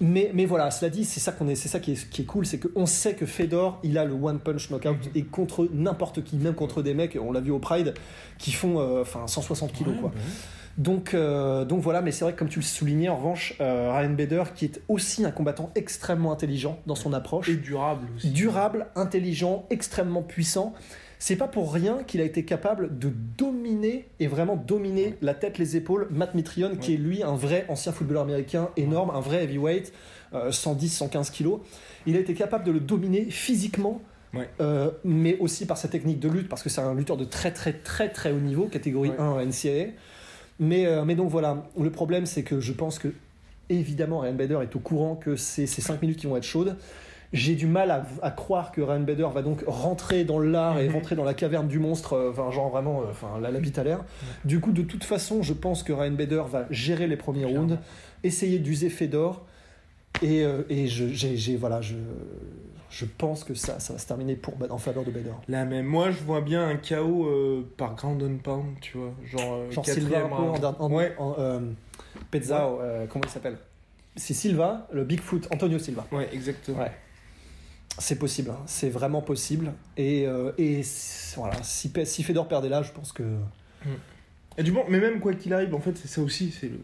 Mais, 0.00 0.30
mais 0.34 0.44
voilà, 0.44 0.70
cela 0.72 0.90
dit, 0.90 1.04
c'est 1.04 1.20
ça 1.20 1.30
qu'on 1.32 1.46
est, 1.48 1.54
c'est 1.54 1.68
ça 1.68 1.78
qui 1.78 1.92
est, 1.92 2.10
qui 2.10 2.22
est 2.22 2.24
cool, 2.24 2.46
c'est 2.46 2.58
qu'on 2.58 2.84
sait 2.86 3.14
que 3.14 3.26
Fedor, 3.26 3.78
il 3.84 3.96
a 3.96 4.04
le 4.04 4.12
one 4.14 4.40
punch 4.40 4.68
knockout 4.70 4.96
Mhm. 5.06 5.10
et 5.14 5.22
contre 5.22 5.68
n'importe 5.72 6.24
qui, 6.24 6.36
même 6.36 6.54
contre 6.54 6.82
des 6.82 6.94
mecs, 6.94 7.16
on 7.20 7.30
l'a 7.30 7.40
vu 7.40 7.52
au 7.52 7.60
Pride, 7.60 7.94
qui 8.38 8.50
font, 8.52 8.80
euh, 8.80 9.02
enfin, 9.02 9.26
160 9.26 9.72
kilos 9.72 9.94
Ouais, 9.94 10.00
quoi. 10.00 10.10
bah. 10.14 10.20
Donc, 10.76 11.14
euh, 11.14 11.64
donc 11.64 11.80
voilà, 11.80 12.02
mais 12.02 12.10
c'est 12.10 12.24
vrai 12.24 12.32
que 12.32 12.38
comme 12.40 12.48
tu 12.48 12.58
le 12.58 12.64
soulignais, 12.64 13.08
en 13.08 13.16
revanche, 13.16 13.54
euh, 13.60 13.92
Ryan 13.96 14.10
Bader, 14.10 14.42
qui 14.56 14.64
est 14.64 14.80
aussi 14.88 15.24
un 15.24 15.30
combattant 15.30 15.70
extrêmement 15.76 16.32
intelligent 16.32 16.80
dans 16.86 16.96
son 16.96 17.12
approche, 17.12 17.48
Et 17.48 17.54
durable 17.54 18.08
aussi. 18.16 18.30
durable, 18.30 18.86
intelligent, 18.96 19.66
extrêmement 19.70 20.22
puissant. 20.22 20.74
C'est 21.26 21.36
pas 21.36 21.48
pour 21.48 21.72
rien 21.72 22.02
qu'il 22.06 22.20
a 22.20 22.24
été 22.24 22.44
capable 22.44 22.98
de 22.98 23.10
dominer 23.38 24.04
et 24.20 24.26
vraiment 24.26 24.56
dominer 24.56 25.14
la 25.22 25.32
tête, 25.32 25.56
les 25.56 25.74
épaules, 25.74 26.06
Matt 26.10 26.34
Mitrione, 26.34 26.76
qui 26.76 26.92
est 26.92 26.96
lui 26.98 27.22
un 27.22 27.34
vrai 27.34 27.64
ancien 27.70 27.92
footballeur 27.92 28.24
américain 28.24 28.68
énorme, 28.76 29.08
un 29.08 29.20
vrai 29.20 29.42
heavyweight, 29.44 29.90
euh, 30.34 30.52
110, 30.52 30.90
115 30.90 31.30
kilos. 31.30 31.60
Il 32.04 32.14
a 32.16 32.20
été 32.20 32.34
capable 32.34 32.64
de 32.64 32.72
le 32.72 32.78
dominer 32.80 33.24
physiquement, 33.30 34.02
Ouais. 34.34 34.50
euh, 34.60 34.90
mais 35.02 35.38
aussi 35.38 35.64
par 35.64 35.78
sa 35.78 35.88
technique 35.88 36.20
de 36.20 36.28
lutte, 36.28 36.50
parce 36.50 36.62
que 36.62 36.68
c'est 36.68 36.82
un 36.82 36.94
lutteur 36.94 37.16
de 37.16 37.24
très 37.24 37.52
très 37.52 37.72
très 37.72 38.10
très 38.10 38.30
haut 38.30 38.38
niveau, 38.38 38.66
catégorie 38.66 39.08
Ouais. 39.08 39.18
1 39.18 39.46
NCAA. 39.46 39.92
Mais, 40.60 40.84
euh, 40.84 41.06
mais 41.06 41.14
donc 41.14 41.30
voilà, 41.30 41.64
le 41.80 41.90
problème 41.90 42.26
c'est 42.26 42.42
que 42.42 42.60
je 42.60 42.74
pense 42.74 42.98
que 42.98 43.08
évidemment 43.70 44.18
Ryan 44.18 44.34
Bader 44.34 44.58
est 44.62 44.76
au 44.76 44.78
courant 44.78 45.16
que 45.16 45.36
c'est 45.36 45.64
ces 45.64 45.80
5 45.80 46.02
minutes 46.02 46.18
qui 46.18 46.26
vont 46.26 46.36
être 46.36 46.42
chaudes. 46.44 46.76
J'ai 47.34 47.56
du 47.56 47.66
mal 47.66 47.90
à, 47.90 48.06
à 48.22 48.30
croire 48.30 48.70
que 48.70 48.80
Ryan 48.80 49.00
Bader 49.00 49.26
va 49.34 49.42
donc 49.42 49.64
rentrer 49.66 50.22
dans 50.24 50.38
l'art 50.38 50.78
et 50.78 50.86
Mhm. 50.88 50.94
rentrer 50.94 51.16
dans 51.16 51.24
la 51.24 51.34
caverne 51.34 51.66
du 51.66 51.80
monstre, 51.80 52.12
euh, 52.12 52.30
enfin 52.30 52.50
genre 52.52 52.70
vraiment, 52.70 53.00
euh, 53.02 53.06
enfin 53.10 53.40
la, 53.42 53.50
la 53.50 53.58
bite 53.58 53.76
à 53.76 53.82
l'air. 53.84 54.04
Du 54.44 54.60
coup, 54.60 54.70
de 54.70 54.82
toute 54.82 55.02
façon, 55.02 55.42
je 55.42 55.52
pense 55.52 55.82
que 55.82 55.92
Ryan 55.92 56.12
Bader 56.12 56.44
va 56.48 56.66
gérer 56.70 57.08
les 57.08 57.16
premiers 57.16 57.40
Clairement. 57.42 57.60
rounds, 57.66 57.78
essayer 58.22 58.60
d'user 58.60 58.88
Fedor, 58.88 59.44
et, 60.22 60.44
euh, 60.44 60.62
et 60.70 60.86
je, 60.86 61.08
j'ai, 61.08 61.56
voilà, 61.56 61.80
je, 61.80 61.96
je 62.88 63.04
pense 63.04 63.42
que 63.42 63.54
ça, 63.54 63.80
ça 63.80 63.92
va 63.94 63.98
se 63.98 64.06
terminer 64.06 64.36
pour, 64.36 64.54
en 64.70 64.78
faveur 64.78 65.02
de 65.04 65.10
Bader. 65.10 65.32
Là, 65.48 65.64
mais 65.64 65.82
moi, 65.82 66.12
je 66.12 66.22
vois 66.22 66.40
bien 66.40 66.68
un 66.68 66.76
KO 66.76 67.26
euh, 67.26 67.68
par 67.76 67.96
ground 67.96 68.22
and 68.22 68.36
pound, 68.44 68.76
tu 68.80 68.96
vois. 68.96 69.12
Genre, 69.26 69.54
euh, 69.54 69.70
Genre 69.72 69.84
Silva 69.84 70.18
un 70.18 70.28
peu 70.28 70.34
en, 70.34 70.52
round. 70.52 70.64
en, 70.78 70.90
Ouais. 70.92 71.12
en- 71.18 71.34
euh, 71.38 71.58
Pezzao, 72.30 72.78
comment 73.10 73.24
il 73.24 73.30
s'appelle? 73.30 73.56
C'est 74.14 74.34
Silva, 74.34 74.86
le 74.92 75.02
Bigfoot, 75.02 75.48
Antonio 75.52 75.80
Silva. 75.80 76.06
Ouais, 76.12 76.28
exactement. 76.32 76.78
Ouais. 76.78 76.92
C'est 77.98 78.18
possible, 78.18 78.50
hein. 78.50 78.58
c'est 78.66 78.88
vraiment 78.90 79.22
possible. 79.22 79.72
Et, 79.96 80.26
euh, 80.26 80.50
et 80.58 80.82
voilà, 81.36 81.62
si, 81.62 81.92
si 82.04 82.22
Fedor 82.24 82.48
perdait 82.48 82.68
là, 82.68 82.82
je 82.82 82.90
pense 82.92 83.12
que. 83.12 83.22
Et 84.58 84.62
du 84.62 84.72
bon, 84.72 84.84
mais 84.88 84.98
même 85.00 85.20
quoi 85.20 85.34
qu'il 85.34 85.52
arrive, 85.52 85.74
en 85.74 85.80
fait, 85.80 85.96
c'est 85.96 86.08
ça 86.08 86.20
aussi, 86.20 86.50
c'est 86.50 86.68
le, 86.68 86.80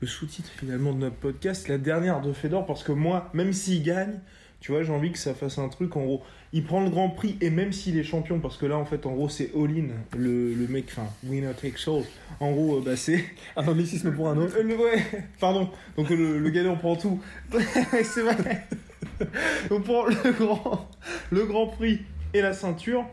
le 0.00 0.06
sous-titre 0.06 0.50
finalement 0.56 0.92
de 0.92 0.98
notre 0.98 1.16
podcast, 1.16 1.68
la 1.68 1.78
dernière 1.78 2.20
de 2.20 2.32
Fedor, 2.32 2.64
parce 2.66 2.82
que 2.82 2.92
moi, 2.92 3.28
même 3.34 3.52
s'il 3.52 3.82
gagne, 3.82 4.20
Tu 4.60 4.72
vois, 4.72 4.82
j'ai 4.82 4.92
envie 4.92 5.12
que 5.12 5.18
ça 5.18 5.34
fasse 5.34 5.58
un 5.58 5.68
truc 5.68 5.96
en 5.96 6.04
gros. 6.04 6.22
Il 6.52 6.64
prend 6.64 6.82
le 6.82 6.90
Grand 6.90 7.10
Prix 7.10 7.36
et 7.40 7.48
même 7.50 7.72
s'il 7.72 7.96
est 7.96 8.02
champion, 8.02 8.40
parce 8.40 8.56
que 8.56 8.66
là 8.66 8.76
en 8.76 8.84
fait 8.84 9.06
en 9.06 9.12
gros 9.12 9.28
c'est 9.28 9.52
all-in, 9.54 9.88
le, 10.16 10.52
le 10.52 10.66
mec, 10.66 10.86
enfin, 10.90 11.06
winner 11.24 11.52
takes 11.60 11.86
all. 11.86 12.02
En 12.40 12.50
gros, 12.52 12.78
euh, 12.78 12.82
bah 12.84 12.96
c'est. 12.96 13.24
Un 13.56 13.62
fanaticisme 13.62 14.12
pour 14.12 14.28
un 14.28 14.36
autre. 14.38 14.56
Euh, 14.58 14.76
ouais, 14.76 15.04
pardon. 15.38 15.70
Donc 15.96 16.10
le, 16.10 16.38
le 16.38 16.50
gagnant 16.50 16.76
prend 16.76 16.96
tout. 16.96 17.20
c'est 18.02 18.22
vrai. 18.22 18.66
On 19.70 19.80
prend 19.80 20.06
le 20.06 20.32
grand, 20.32 20.88
le 21.30 21.46
Grand 21.46 21.66
Prix 21.66 22.00
et 22.34 22.40
la 22.40 22.52
ceinture. 22.52 23.04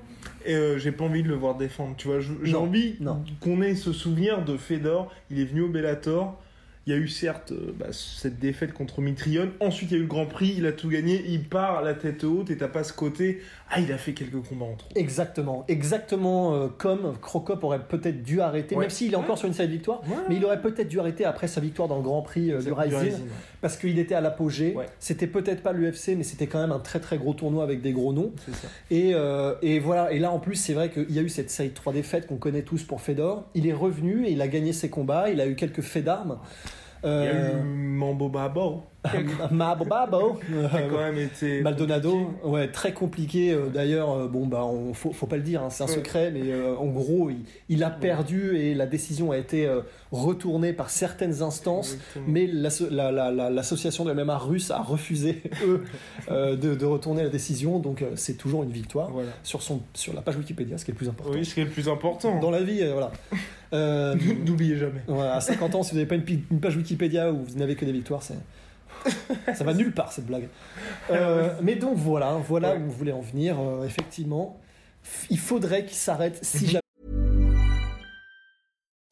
Et 0.46 0.54
euh, 0.54 0.77
j'ai 0.77 0.92
pas 0.92 1.06
envie 1.06 1.24
de 1.24 1.27
le 1.27 1.36
voir 1.36 1.56
défendre. 1.56 1.96
Tu 1.98 2.08
vois, 2.08 2.20
j'ai 2.20 2.56
envie 2.56 2.98
qu'on 3.39 3.62
ait 3.62 3.75
ce 3.75 3.94
souvenir 3.94 4.44
de 4.44 4.58
Fedor. 4.58 5.12
Il 5.32 5.39
est 5.39 5.46
venu 5.46 5.62
au 5.62 5.70
Bellator. 5.70 6.39
Il 6.88 6.94
y 6.94 6.96
a 6.96 7.00
eu 7.00 7.08
certes 7.08 7.51
euh, 7.51 7.72
bah, 7.80 7.88
cette 7.92 8.38
défaite 8.39 8.72
contre 8.74 9.01
Mitrione. 9.01 9.50
Ensuite, 9.60 9.89
il 9.92 9.94
y 9.94 9.98
a 9.98 10.00
eu 10.00 10.04
le 10.04 10.08
Grand 10.08 10.27
Prix. 10.27 10.54
Il 10.58 10.68
a 10.68 10.72
tout 10.72 10.88
gagné. 10.89 11.24
Il 11.27 11.44
part 11.44 11.82
la 11.82 11.96
tête 11.96 12.24
haute 12.24 12.51
et 12.51 12.58
t'as 12.58 12.68
pas 12.68 12.84
ce 12.84 12.94
côté. 12.94 13.42
Ah, 13.72 13.80
il 13.80 13.92
a 13.92 13.98
fait 13.98 14.13
quelques 14.13 14.39
combats 14.48 14.65
en 14.65 14.75
trop. 14.75 14.89
Exactement, 14.96 15.65
exactement 15.68 16.54
euh, 16.54 16.68
comme 16.77 17.18
Crocop 17.20 17.63
aurait 17.63 17.84
peut-être 17.84 18.22
dû 18.22 18.39
arrêter, 18.39 18.75
Ouais. 18.75 18.82
même 18.82 18.89
s'il 18.92 19.12
est 19.13 19.15
encore 19.15 19.39
sur 19.39 19.48
une 19.48 19.56
série 19.56 19.70
de 19.70 19.74
victoires, 19.74 20.01
mais 20.30 20.36
il 20.36 20.46
aurait 20.46 20.62
peut-être 20.62 20.88
dû 20.88 21.00
arrêter 21.00 21.25
après 21.25 21.48
sa 21.48 21.60
victoire 21.62 21.88
dans 21.88 21.96
le 21.98 22.04
Grand 22.04 22.22
Prix 22.22 22.51
euh, 22.51 22.62
du 22.62 22.72
Rising, 22.72 23.13
parce 23.62 23.75
qu'il 23.77 23.98
était 23.98 24.13
à 24.13 24.22
l'apogée. 24.22 24.75
C'était 25.00 25.25
peut-être 25.25 25.63
pas 25.63 25.74
l'UFC, 25.74 26.10
mais 26.15 26.24
c'était 26.24 26.46
quand 26.46 26.62
même 26.62 26.72
un 26.72 26.77
très 26.80 27.00
très 27.00 27.18
gros 27.18 27.34
tournoi 27.34 27.63
avec 27.63 27.82
des 27.82 27.92
gros 27.92 28.13
noms. 28.13 28.32
C'est 28.46 28.54
ça. 28.56 28.68
Et, 28.92 29.13
euh, 29.15 29.56
et 29.63 29.80
voilà, 29.80 30.12
et 30.12 30.20
là 30.20 30.32
en 30.32 30.39
plus, 30.39 30.56
c'est 30.56 30.74
vrai 30.74 30.92
qu'il 30.92 31.12
y 31.12 31.18
a 31.18 31.24
eu 31.24 31.30
cette 31.30 31.50
série 31.50 31.70
de 31.70 31.74
trois 31.74 31.92
défaites 31.92 32.27
qu'on 32.27 32.38
connaît 32.38 32.62
tous 32.62 32.84
pour 32.84 33.01
Fedor. 33.01 33.46
Il 33.56 33.65
est 33.68 33.74
revenu 33.74 34.27
et 34.27 34.32
il 34.32 34.42
a 34.44 34.48
gagné 34.48 34.74
ses 34.74 34.89
combats, 34.92 35.32
il 35.32 35.42
a 35.42 35.48
eu 35.48 35.56
quelques 35.56 35.82
faits 35.82 36.04
d'armes. 36.06 36.38
Il 37.06 37.24
y 37.24 37.28
a 37.28 37.32
Euh, 37.32 37.62
eu 37.62 37.64
Mambo 37.64 38.30
Babo. 38.30 38.84
Mabo 39.52 39.86
Babo. 39.86 40.40
Quand 40.72 40.98
même 40.98 41.18
été. 41.18 41.62
Maldonado, 41.62 42.12
compliqué. 42.12 42.48
ouais, 42.48 42.68
très 42.72 42.94
compliqué. 42.94 43.52
euh, 43.54 43.68
D'ailleurs, 43.74 44.12
euh, 44.12 44.28
bon, 44.28 44.48
bah, 44.48 44.64
on, 44.66 44.94
faut, 44.94 45.12
faut 45.12 45.28
pas 45.28 45.38
le 45.38 45.44
dire, 45.44 45.62
hein, 45.64 45.70
c'est 45.70 45.84
un 45.84 45.88
Ouais. 45.88 45.94
secret, 45.94 46.32
mais 46.32 46.42
euh, 46.52 46.76
en 46.78 46.88
gros, 46.88 47.30
il, 47.30 47.38
il 47.70 47.84
a 47.84 47.90
perdu 47.90 48.58
et 48.58 48.74
la 48.74 48.86
décision 48.86 49.32
a 49.32 49.38
été 49.38 49.66
euh, 49.66 49.82
retournée 50.12 50.74
par 50.74 50.90
certaines 50.90 51.42
instances. 51.42 51.94
Exactement. 51.94 52.26
Mais 52.28 52.48
l'asso- 52.48 52.90
la- 52.90 53.12
la- 53.12 53.32
la- 53.32 53.50
l'association 53.50 54.06
de 54.06 54.14
MMA 54.14 54.38
russe 54.38 54.72
a 54.72 54.82
refusé, 54.82 55.42
eux, 55.66 55.84
euh, 56.32 56.56
de, 56.56 56.76
de 56.76 56.86
retourner 56.86 57.24
la 57.24 57.30
décision. 57.30 57.80
Donc, 57.80 58.04
c'est 58.16 58.38
toujours 58.38 58.64
une 58.64 58.72
victoire 58.72 59.10
Voilà. 59.12 59.30
sur, 59.44 59.62
son, 59.62 59.82
sur 59.94 60.14
la 60.14 60.22
page 60.22 60.38
Wikipédia, 60.38 60.78
ce 60.78 60.86
qui 60.86 60.92
est 60.92 60.94
le 60.94 60.98
plus 60.98 61.10
important. 61.10 61.34
Oui, 61.34 61.46
ce 61.46 61.54
qui 61.54 61.62
est 61.62 61.66
le 61.66 61.70
plus 61.70 61.90
important. 61.90 62.40
Dans 62.40 62.52
la 62.52 62.62
vie, 62.64 62.82
voilà. 62.92 63.12
N'oubliez 64.46 64.78
jamais. 64.78 65.02
voilà, 65.08 65.36
à 65.36 65.42
50 65.42 65.76
ans, 65.76 65.84
si 65.84 65.92
vous 65.92 65.98
n'avez 65.98 66.08
pas 66.08 66.16
une, 66.16 66.24
une 66.52 66.60
page 66.60 66.78
Wikipédia 66.78 67.32
où 67.32 67.44
vous 67.44 67.58
n'avez 67.60 67.76
que 67.76 67.86
des 67.86 67.92
victoires, 67.92 68.24
c'est. 68.24 68.36
Ça 69.54 69.64
va 69.64 69.74
nulle 69.74 69.94
part 69.94 70.12
cette 70.12 70.26
blague. 70.26 70.50
Euh, 71.12 71.50
mais 71.62 71.76
donc 71.76 71.96
voilà, 71.98 72.34
voilà 72.48 72.72
Ouais. 72.72 72.78
où 72.78 72.86
on 72.86 72.90
voulait 72.90 73.12
en 73.12 73.22
venir. 73.22 73.58
euh, 73.60 73.86
effectivement, 73.86 74.60
il 75.30 75.40
faudrait 75.40 75.86
qu'il 75.86 75.96
s'arrête 75.98 76.40
si 76.44 76.64
Mhm. 76.66 76.70
jamais. 76.72 76.82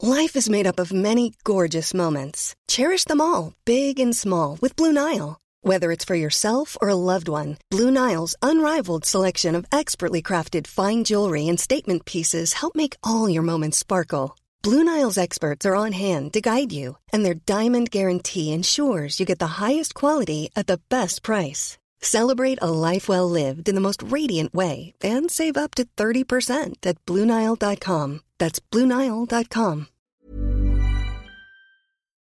Life 0.02 0.36
is 0.36 0.50
made 0.50 0.68
up 0.68 0.80
of 0.80 0.92
many 0.92 1.32
gorgeous 1.46 1.94
moments. 1.94 2.56
Cherish 2.68 3.06
them 3.06 3.22
all, 3.22 3.54
big 3.66 4.00
and 4.02 4.14
small, 4.14 4.58
with 4.62 4.76
Blue 4.76 4.92
Nile. 4.92 5.38
Whether 5.66 5.92
it's 5.92 6.04
for 6.04 6.16
yourself 6.16 6.76
or 6.82 6.90
a 6.90 6.96
loved 6.96 7.30
one, 7.30 7.56
Blue 7.72 7.90
Nile's 7.90 8.36
unrivaled 8.42 9.06
selection 9.06 9.56
of 9.56 9.66
expertly 9.72 10.22
crafted 10.22 10.68
fine 10.68 11.06
jewelry 11.06 11.48
and 11.48 11.58
statement 11.58 12.04
pieces 12.04 12.56
help 12.62 12.76
make 12.76 12.98
all 13.02 13.30
your 13.30 13.44
moments 13.44 13.78
sparkle. 13.78 14.36
Blue 14.64 14.82
Nile's 14.86 15.18
experts 15.18 15.66
are 15.66 15.76
on 15.76 15.92
hand 15.92 16.32
to 16.34 16.40
guide 16.40 16.72
you, 16.72 16.96
and 17.12 17.26
their 17.26 17.34
diamond 17.34 17.92
guarantee 17.92 18.54
ensures 18.54 19.20
you 19.20 19.26
get 19.26 19.40
the 19.40 19.60
highest 19.60 19.94
quality 19.94 20.50
at 20.56 20.68
the 20.68 20.80
best 20.90 21.22
price. 21.22 21.78
Celebrate 22.02 22.60
a 22.62 22.70
life 22.72 23.10
well 23.10 23.30
lived 23.30 23.68
in 23.68 23.76
the 23.76 23.82
most 23.82 24.02
radiant 24.04 24.54
way 24.54 24.94
and 25.04 25.30
save 25.30 25.58
up 25.58 25.76
to 25.76 25.84
30% 25.98 26.76
at 26.86 26.98
BlueNile.com. 27.06 28.22
That's 28.40 28.60
BlueNile.com. 28.72 29.88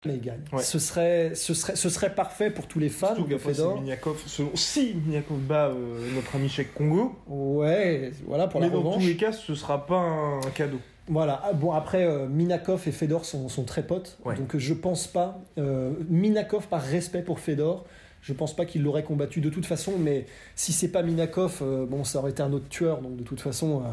il 0.06 0.20
gagne. 0.20 0.42
Ouais. 0.52 0.62
Ce, 0.62 0.78
serait, 0.78 1.34
ce, 1.34 1.54
serait, 1.54 1.76
ce 1.76 1.88
serait 1.88 2.14
parfait 2.14 2.50
pour 2.50 2.66
tous 2.68 2.78
les 2.78 2.90
fans 2.90 3.14
Surtout 3.14 3.38
Fedor. 3.38 3.80
Miniakov. 3.80 4.22
Selon... 4.26 4.50
Si 4.54 4.92
Miniakov 4.94 5.38
bat 5.38 5.68
euh, 5.68 6.10
notre 6.14 6.34
ami 6.36 6.48
Cheikh 6.50 6.74
Congo, 6.74 7.14
Ouais, 7.26 8.12
voilà 8.26 8.46
pour 8.48 8.60
mais 8.60 8.66
la 8.66 8.72
dans 8.74 8.80
revanche. 8.80 9.02
tous 9.02 9.08
les 9.08 9.16
cas, 9.16 9.32
ce 9.32 9.54
sera 9.54 9.86
pas 9.86 9.96
un 9.96 10.40
cadeau. 10.54 10.78
Voilà. 11.08 11.42
Ah, 11.44 11.52
bon, 11.52 11.72
après, 11.72 12.04
euh, 12.06 12.26
Minakov 12.26 12.86
et 12.88 12.92
Fedor 12.92 13.24
sont, 13.24 13.48
sont 13.48 13.64
très 13.64 13.82
potes. 13.86 14.18
Ouais. 14.24 14.36
Donc, 14.36 14.56
je 14.56 14.74
pense 14.74 15.06
pas. 15.06 15.38
euh, 15.58 15.92
Minakov, 16.08 16.66
par 16.68 16.82
respect 16.82 17.22
pour 17.22 17.40
Fedor, 17.40 17.84
je 18.22 18.32
pense 18.32 18.56
pas 18.56 18.64
qu'il 18.64 18.82
l'aurait 18.82 19.02
combattu 19.04 19.40
de 19.42 19.50
toute 19.50 19.66
façon. 19.66 19.98
Mais 19.98 20.24
si 20.54 20.72
c'est 20.72 20.88
pas 20.88 21.02
Minakov, 21.02 21.58
euh, 21.62 21.84
bon, 21.86 22.04
ça 22.04 22.20
aurait 22.20 22.30
été 22.30 22.42
un 22.42 22.52
autre 22.52 22.68
tueur. 22.70 23.02
Donc, 23.02 23.16
de 23.16 23.22
toute 23.22 23.40
façon, 23.40 23.82
euh, 23.82 23.88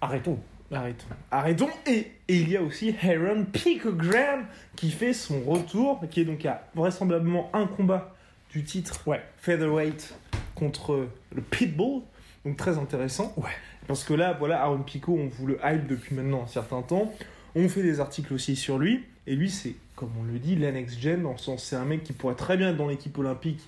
arrêtons. 0.00 0.38
Arrêtons. 0.72 1.06
Arrêtons. 1.30 1.68
Et, 1.86 2.12
et 2.28 2.36
il 2.36 2.48
y 2.48 2.56
a 2.56 2.62
aussi 2.62 2.94
Aaron 3.02 3.44
Picogram 3.52 4.46
qui 4.76 4.90
fait 4.90 5.12
son 5.12 5.40
retour, 5.42 6.00
qui 6.10 6.20
est 6.20 6.24
donc 6.24 6.44
à 6.46 6.62
vraisemblablement 6.74 7.50
un 7.54 7.66
combat 7.66 8.14
du 8.50 8.62
titre 8.64 9.00
Ouais. 9.06 9.20
featherweight 9.38 10.14
contre 10.54 11.06
le 11.34 11.42
Pitbull. 11.42 12.02
Donc 12.46 12.56
très 12.56 12.78
intéressant. 12.78 13.32
Ouais. 13.36 13.50
Parce 13.88 14.04
que 14.04 14.14
là, 14.14 14.36
voilà, 14.38 14.62
Aaron 14.62 14.78
Pico, 14.82 15.12
on 15.12 15.26
vous 15.26 15.48
le 15.48 15.58
hype 15.64 15.88
depuis 15.88 16.14
maintenant 16.14 16.44
un 16.44 16.46
certain 16.46 16.80
temps. 16.80 17.12
On 17.56 17.68
fait 17.68 17.82
des 17.82 17.98
articles 17.98 18.32
aussi 18.32 18.54
sur 18.54 18.78
lui. 18.78 19.02
Et 19.26 19.34
lui, 19.34 19.50
c'est, 19.50 19.74
comme 19.96 20.10
on 20.20 20.22
le 20.22 20.38
dit, 20.38 20.54
la 20.54 20.70
next 20.70 21.00
gen, 21.00 21.22
dans 21.22 21.32
le 21.32 21.38
sens, 21.38 21.64
c'est 21.64 21.74
un 21.74 21.84
mec 21.84 22.04
qui 22.04 22.12
pourrait 22.12 22.36
très 22.36 22.56
bien 22.56 22.70
être 22.70 22.76
dans 22.76 22.86
l'équipe 22.86 23.18
olympique 23.18 23.60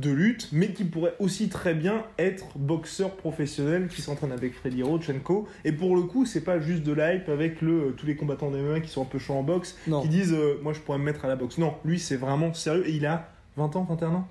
de 0.00 0.10
lutte, 0.10 0.48
mais 0.50 0.72
qui 0.72 0.82
pourrait 0.82 1.14
aussi 1.20 1.48
très 1.48 1.74
bien 1.74 2.02
être 2.18 2.58
boxeur 2.58 3.12
professionnel 3.12 3.86
qui 3.86 4.02
s'entraîne 4.02 4.32
avec 4.32 4.52
Freddy 4.54 4.82
Rodchenko. 4.82 5.46
Et 5.64 5.70
pour 5.70 5.94
le 5.94 6.02
coup, 6.02 6.26
c'est 6.26 6.40
pas 6.42 6.58
juste 6.58 6.82
de 6.82 6.92
la 6.92 7.14
hype 7.14 7.28
avec 7.28 7.62
le, 7.62 7.72
euh, 7.72 7.90
tous 7.96 8.06
les 8.06 8.16
combattants 8.16 8.50
de 8.50 8.58
MMA 8.58 8.80
qui 8.80 8.88
sont 8.88 9.02
un 9.02 9.06
peu 9.06 9.20
chauds 9.20 9.34
en 9.34 9.44
boxe, 9.44 9.78
Non. 9.86 10.02
qui 10.02 10.08
disent 10.08 10.32
euh, 10.32 10.58
Moi, 10.60 10.72
je 10.72 10.80
pourrais 10.80 10.98
me 10.98 11.04
mettre 11.04 11.24
à 11.24 11.28
la 11.28 11.36
boxe. 11.36 11.58
Non, 11.58 11.74
lui, 11.84 12.00
c'est 12.00 12.16
vraiment 12.16 12.52
sérieux. 12.52 12.88
Et 12.88 12.92
il 12.96 13.06
a 13.06 13.28
20 13.56 13.76
ans, 13.76 13.86
21 13.88 14.08
ans? 14.08 14.28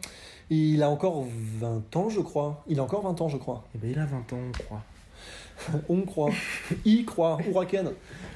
Il 0.49 0.83
a 0.83 0.89
encore 0.89 1.25
20 1.59 1.95
ans, 1.95 2.09
je 2.09 2.19
crois. 2.19 2.63
Il 2.67 2.79
a 2.79 2.83
encore 2.83 3.01
20 3.03 3.21
ans, 3.21 3.29
je 3.29 3.37
crois. 3.37 3.63
Eh 3.75 3.77
ben, 3.77 3.91
il 3.91 3.99
a 3.99 4.05
20 4.05 4.17
ans, 4.33 4.37
on 4.49 4.51
croit. 4.51 4.81
On 5.87 6.01
croit. 6.01 6.31
Il 6.83 7.05
croit. 7.05 7.37
Huracan. 7.47 7.85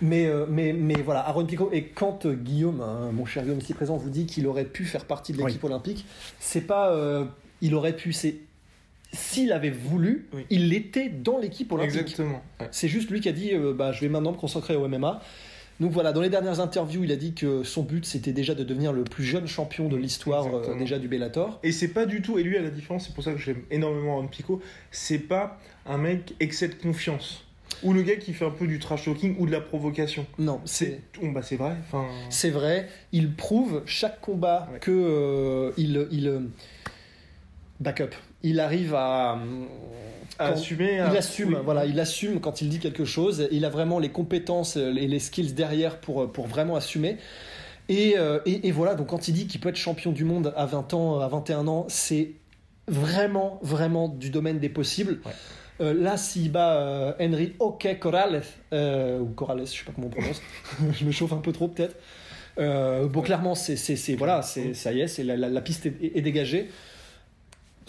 Mais, 0.01 0.27
euh, 0.27 0.45
mais, 0.47 0.71
mais 0.71 1.01
voilà, 1.01 1.21
Aaron 1.27 1.45
Pico. 1.45 1.69
Et 1.73 1.83
quand 1.85 2.25
euh, 2.25 2.35
Guillaume, 2.35 2.79
hein, 2.81 3.09
mon 3.11 3.25
cher 3.25 3.43
Guillaume 3.43 3.57
ici 3.59 3.73
présent, 3.73 3.97
vous 3.97 4.09
dit 4.11 4.25
qu'il 4.27 4.45
aurait 4.47 4.65
pu 4.65 4.85
faire 4.85 5.03
partie 5.05 5.33
de 5.33 5.43
l'équipe 5.43 5.63
olympique, 5.63 6.05
c'est 6.39 6.61
pas. 6.61 6.91
euh, 6.91 7.25
il 7.61 7.73
aurait 7.75 7.95
pu. 7.95 8.13
C'est. 8.13 8.35
S'il 9.13 9.51
avait 9.51 9.71
voulu, 9.71 10.27
Oui. 10.33 10.45
il 10.49 10.73
était 10.73 11.09
dans 11.09 11.37
l'équipe 11.39 11.71
olympique. 11.71 11.95
Exactement. 12.01 12.41
Ouais. 12.59 12.67
C'est 12.71 12.87
juste 12.87 13.09
lui 13.09 13.19
qui 13.19 13.29
a 13.29 13.31
dit 13.33 13.53
euh, 13.53 13.73
bah, 13.73 13.91
je 13.93 14.01
vais 14.01 14.09
maintenant 14.09 14.31
me 14.33 14.37
consacrer 14.37 14.75
au 14.75 14.87
MMA. 14.87 15.19
Donc 15.79 15.91
voilà, 15.91 16.11
dans 16.11 16.21
les 16.21 16.29
dernières 16.29 16.59
interviews, 16.59 17.03
il 17.03 17.11
a 17.11 17.15
dit 17.15 17.33
que 17.33 17.63
son 17.63 17.83
but 17.83 18.03
c'était 18.05 18.31
déjà 18.31 18.55
de 18.55 18.63
devenir 18.63 18.93
le 18.93 19.03
plus 19.03 19.23
jeune 19.23 19.47
champion 19.47 19.89
de 19.89 19.95
l'histoire 19.95 20.47
euh, 20.53 20.75
déjà 20.77 20.97
du 20.97 21.07
Bellator. 21.07 21.59
Et 21.61 21.71
c'est 21.71 21.89
pas 21.89 22.05
du 22.05 22.21
tout, 22.21 22.39
et 22.39 22.43
lui 22.43 22.57
à 22.57 22.61
la 22.61 22.71
différence, 22.71 23.05
c'est 23.05 23.13
pour 23.13 23.23
ça 23.23 23.31
que 23.33 23.37
j'aime 23.37 23.61
énormément 23.69 24.13
Aaron 24.17 24.27
Pico, 24.27 24.61
c'est 24.91 25.19
pas 25.19 25.59
un 25.85 25.97
mec 25.99 26.33
excès 26.39 26.67
de 26.67 26.73
confiance. 26.75 27.43
Ou 27.83 27.93
le 27.93 28.01
gars 28.01 28.15
qui 28.15 28.33
fait 28.33 28.45
un 28.45 28.49
peu 28.49 28.65
du 28.65 28.79
trash 28.79 29.05
talking 29.05 29.35
ou 29.37 29.45
de 29.45 29.51
la 29.51 29.61
provocation. 29.61 30.25
Non, 30.39 30.61
c'est. 30.65 31.01
Oh, 31.21 31.27
bah 31.31 31.43
c'est 31.43 31.57
vrai. 31.57 31.75
Enfin. 31.85 32.07
C'est 32.31 32.49
vrai, 32.49 32.87
il 33.11 33.33
prouve 33.33 33.83
chaque 33.85 34.19
combat 34.19 34.67
Ouais. 34.73 34.79
que 34.79 34.89
euh, 34.91 35.71
il, 35.77 36.07
il 36.11 36.27
euh, 36.27 36.39
backup. 37.79 38.15
Il 38.41 38.59
arrive 38.59 38.95
à, 38.95 39.39
assumer. 40.39 41.03
il 41.11 41.17
assume, 41.17 41.53
oui. 41.55 41.59
voilà, 41.63 41.85
il 41.85 41.99
assume 41.99 42.39
quand 42.39 42.61
il 42.61 42.69
dit 42.69 42.79
quelque 42.79 43.05
chose. 43.05 43.47
Il 43.51 43.65
a 43.65 43.69
vraiment 43.69 43.99
les 43.99 44.09
compétences 44.09 44.75
et 44.77 44.91
les 45.07 45.19
skills 45.19 45.53
derrière 45.53 45.99
pour 45.99 46.31
pour 46.31 46.47
vraiment 46.47 46.75
assumer. 46.75 47.17
Et, 47.89 48.15
euh, 48.17 48.39
et, 48.45 48.67
et 48.67 48.71
voilà, 48.71 48.95
donc 48.95 49.07
quand 49.07 49.27
il 49.29 49.33
dit 49.33 49.47
qu'il 49.47 49.61
peut 49.61 49.69
être 49.69 49.77
champion 49.77 50.11
du 50.11 50.25
monde 50.25 50.53
à 50.57 50.65
20 50.65 50.93
ans, 50.93 51.19
à 51.21 51.27
21 51.29 51.67
ans, 51.67 51.85
c'est 51.87 52.31
vraiment, 52.87 53.59
vraiment 53.61 54.09
du 54.09 54.29
domaine 54.29 54.59
des 54.59 54.69
possibles. 54.69 55.19
Ouais. 55.25 55.31
Euh, 55.79 55.93
là, 55.93 56.17
s'il 56.17 56.51
bat 56.51 56.73
euh, 56.81 57.13
Henry 57.19 57.53
OK 57.59 57.87
Corrales, 57.99 58.41
euh, 58.73 59.19
ou 59.19 59.27
Corrales, 59.27 59.65
je 59.67 59.71
sais 59.71 59.85
pas 59.85 59.91
comment 59.95 60.07
on 60.07 60.09
prononce, 60.09 60.41
je 60.99 61.05
me 61.05 61.11
chauffe 61.11 61.33
un 61.33 61.37
peu 61.37 61.51
trop 61.51 61.67
peut-être. 61.67 61.95
Euh, 62.59 63.07
bon, 63.07 63.21
clairement, 63.21 63.53
c'est, 63.55 63.75
voilà, 64.15 64.41
c'est, 64.41 64.73
ça 64.73 64.91
y 64.91 65.01
est, 65.01 65.07
c'est 65.07 65.23
la, 65.23 65.37
la- 65.37 65.49
la 65.49 65.61
piste 65.61 65.85
est, 65.85 65.93
est 66.15 66.21
dégagée. 66.21 66.69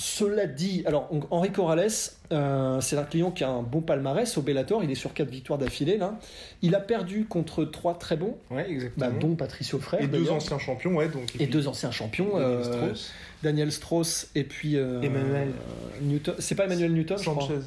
Cela 0.00 0.47
dit, 0.47 0.85
alors 0.87 1.11
Henri 1.31 1.50
Corrales, 1.50 1.88
euh, 2.31 2.81
c'est 2.81 2.97
un 2.97 3.02
client 3.02 3.33
qui 3.33 3.43
a 3.43 3.49
un 3.49 3.62
bon 3.62 3.81
palmarès 3.81 4.38
au 4.38 4.43
Bellator, 4.43 4.85
il 4.85 4.90
est 4.93 4.95
sur 4.95 5.12
quatre 5.12 5.28
victoires 5.28 5.59
d'affilée 5.59 5.97
là. 5.99 6.21
Il 6.62 6.76
a 6.76 6.81
perdu 6.81 7.25
contre 7.25 7.64
trois 7.64 7.99
très 7.99 8.17
bons, 8.17 8.38
Ouais, 8.49 8.71
exactement. 8.71 9.11
bah, 9.11 9.12
dont 9.19 9.35
Patricio 9.35 9.81
Frère 9.81 10.00
et 10.00 10.07
deux 10.07 10.31
anciens 10.31 10.61
champions, 10.61 10.95
ouais. 10.95 11.09
Donc, 11.09 11.40
et 11.40 11.49
deux 11.49 11.67
anciens 11.67 11.90
champions, 11.90 12.35
Daniel 12.38 12.45
euh, 12.47 12.62
Strauss, 12.62 13.12
Daniel 13.43 13.73
Strauss 13.73 14.28
et 14.37 14.45
puis 14.45 14.76
euh, 14.76 15.02
Emmanuel. 15.02 15.49
Newton. 16.00 16.37
C'est 16.38 16.55
pas 16.55 16.67
Emmanuel 16.67 16.93
Newton, 16.93 17.19
je 17.19 17.28
crois. 17.28 17.43
Sanchez. 17.43 17.61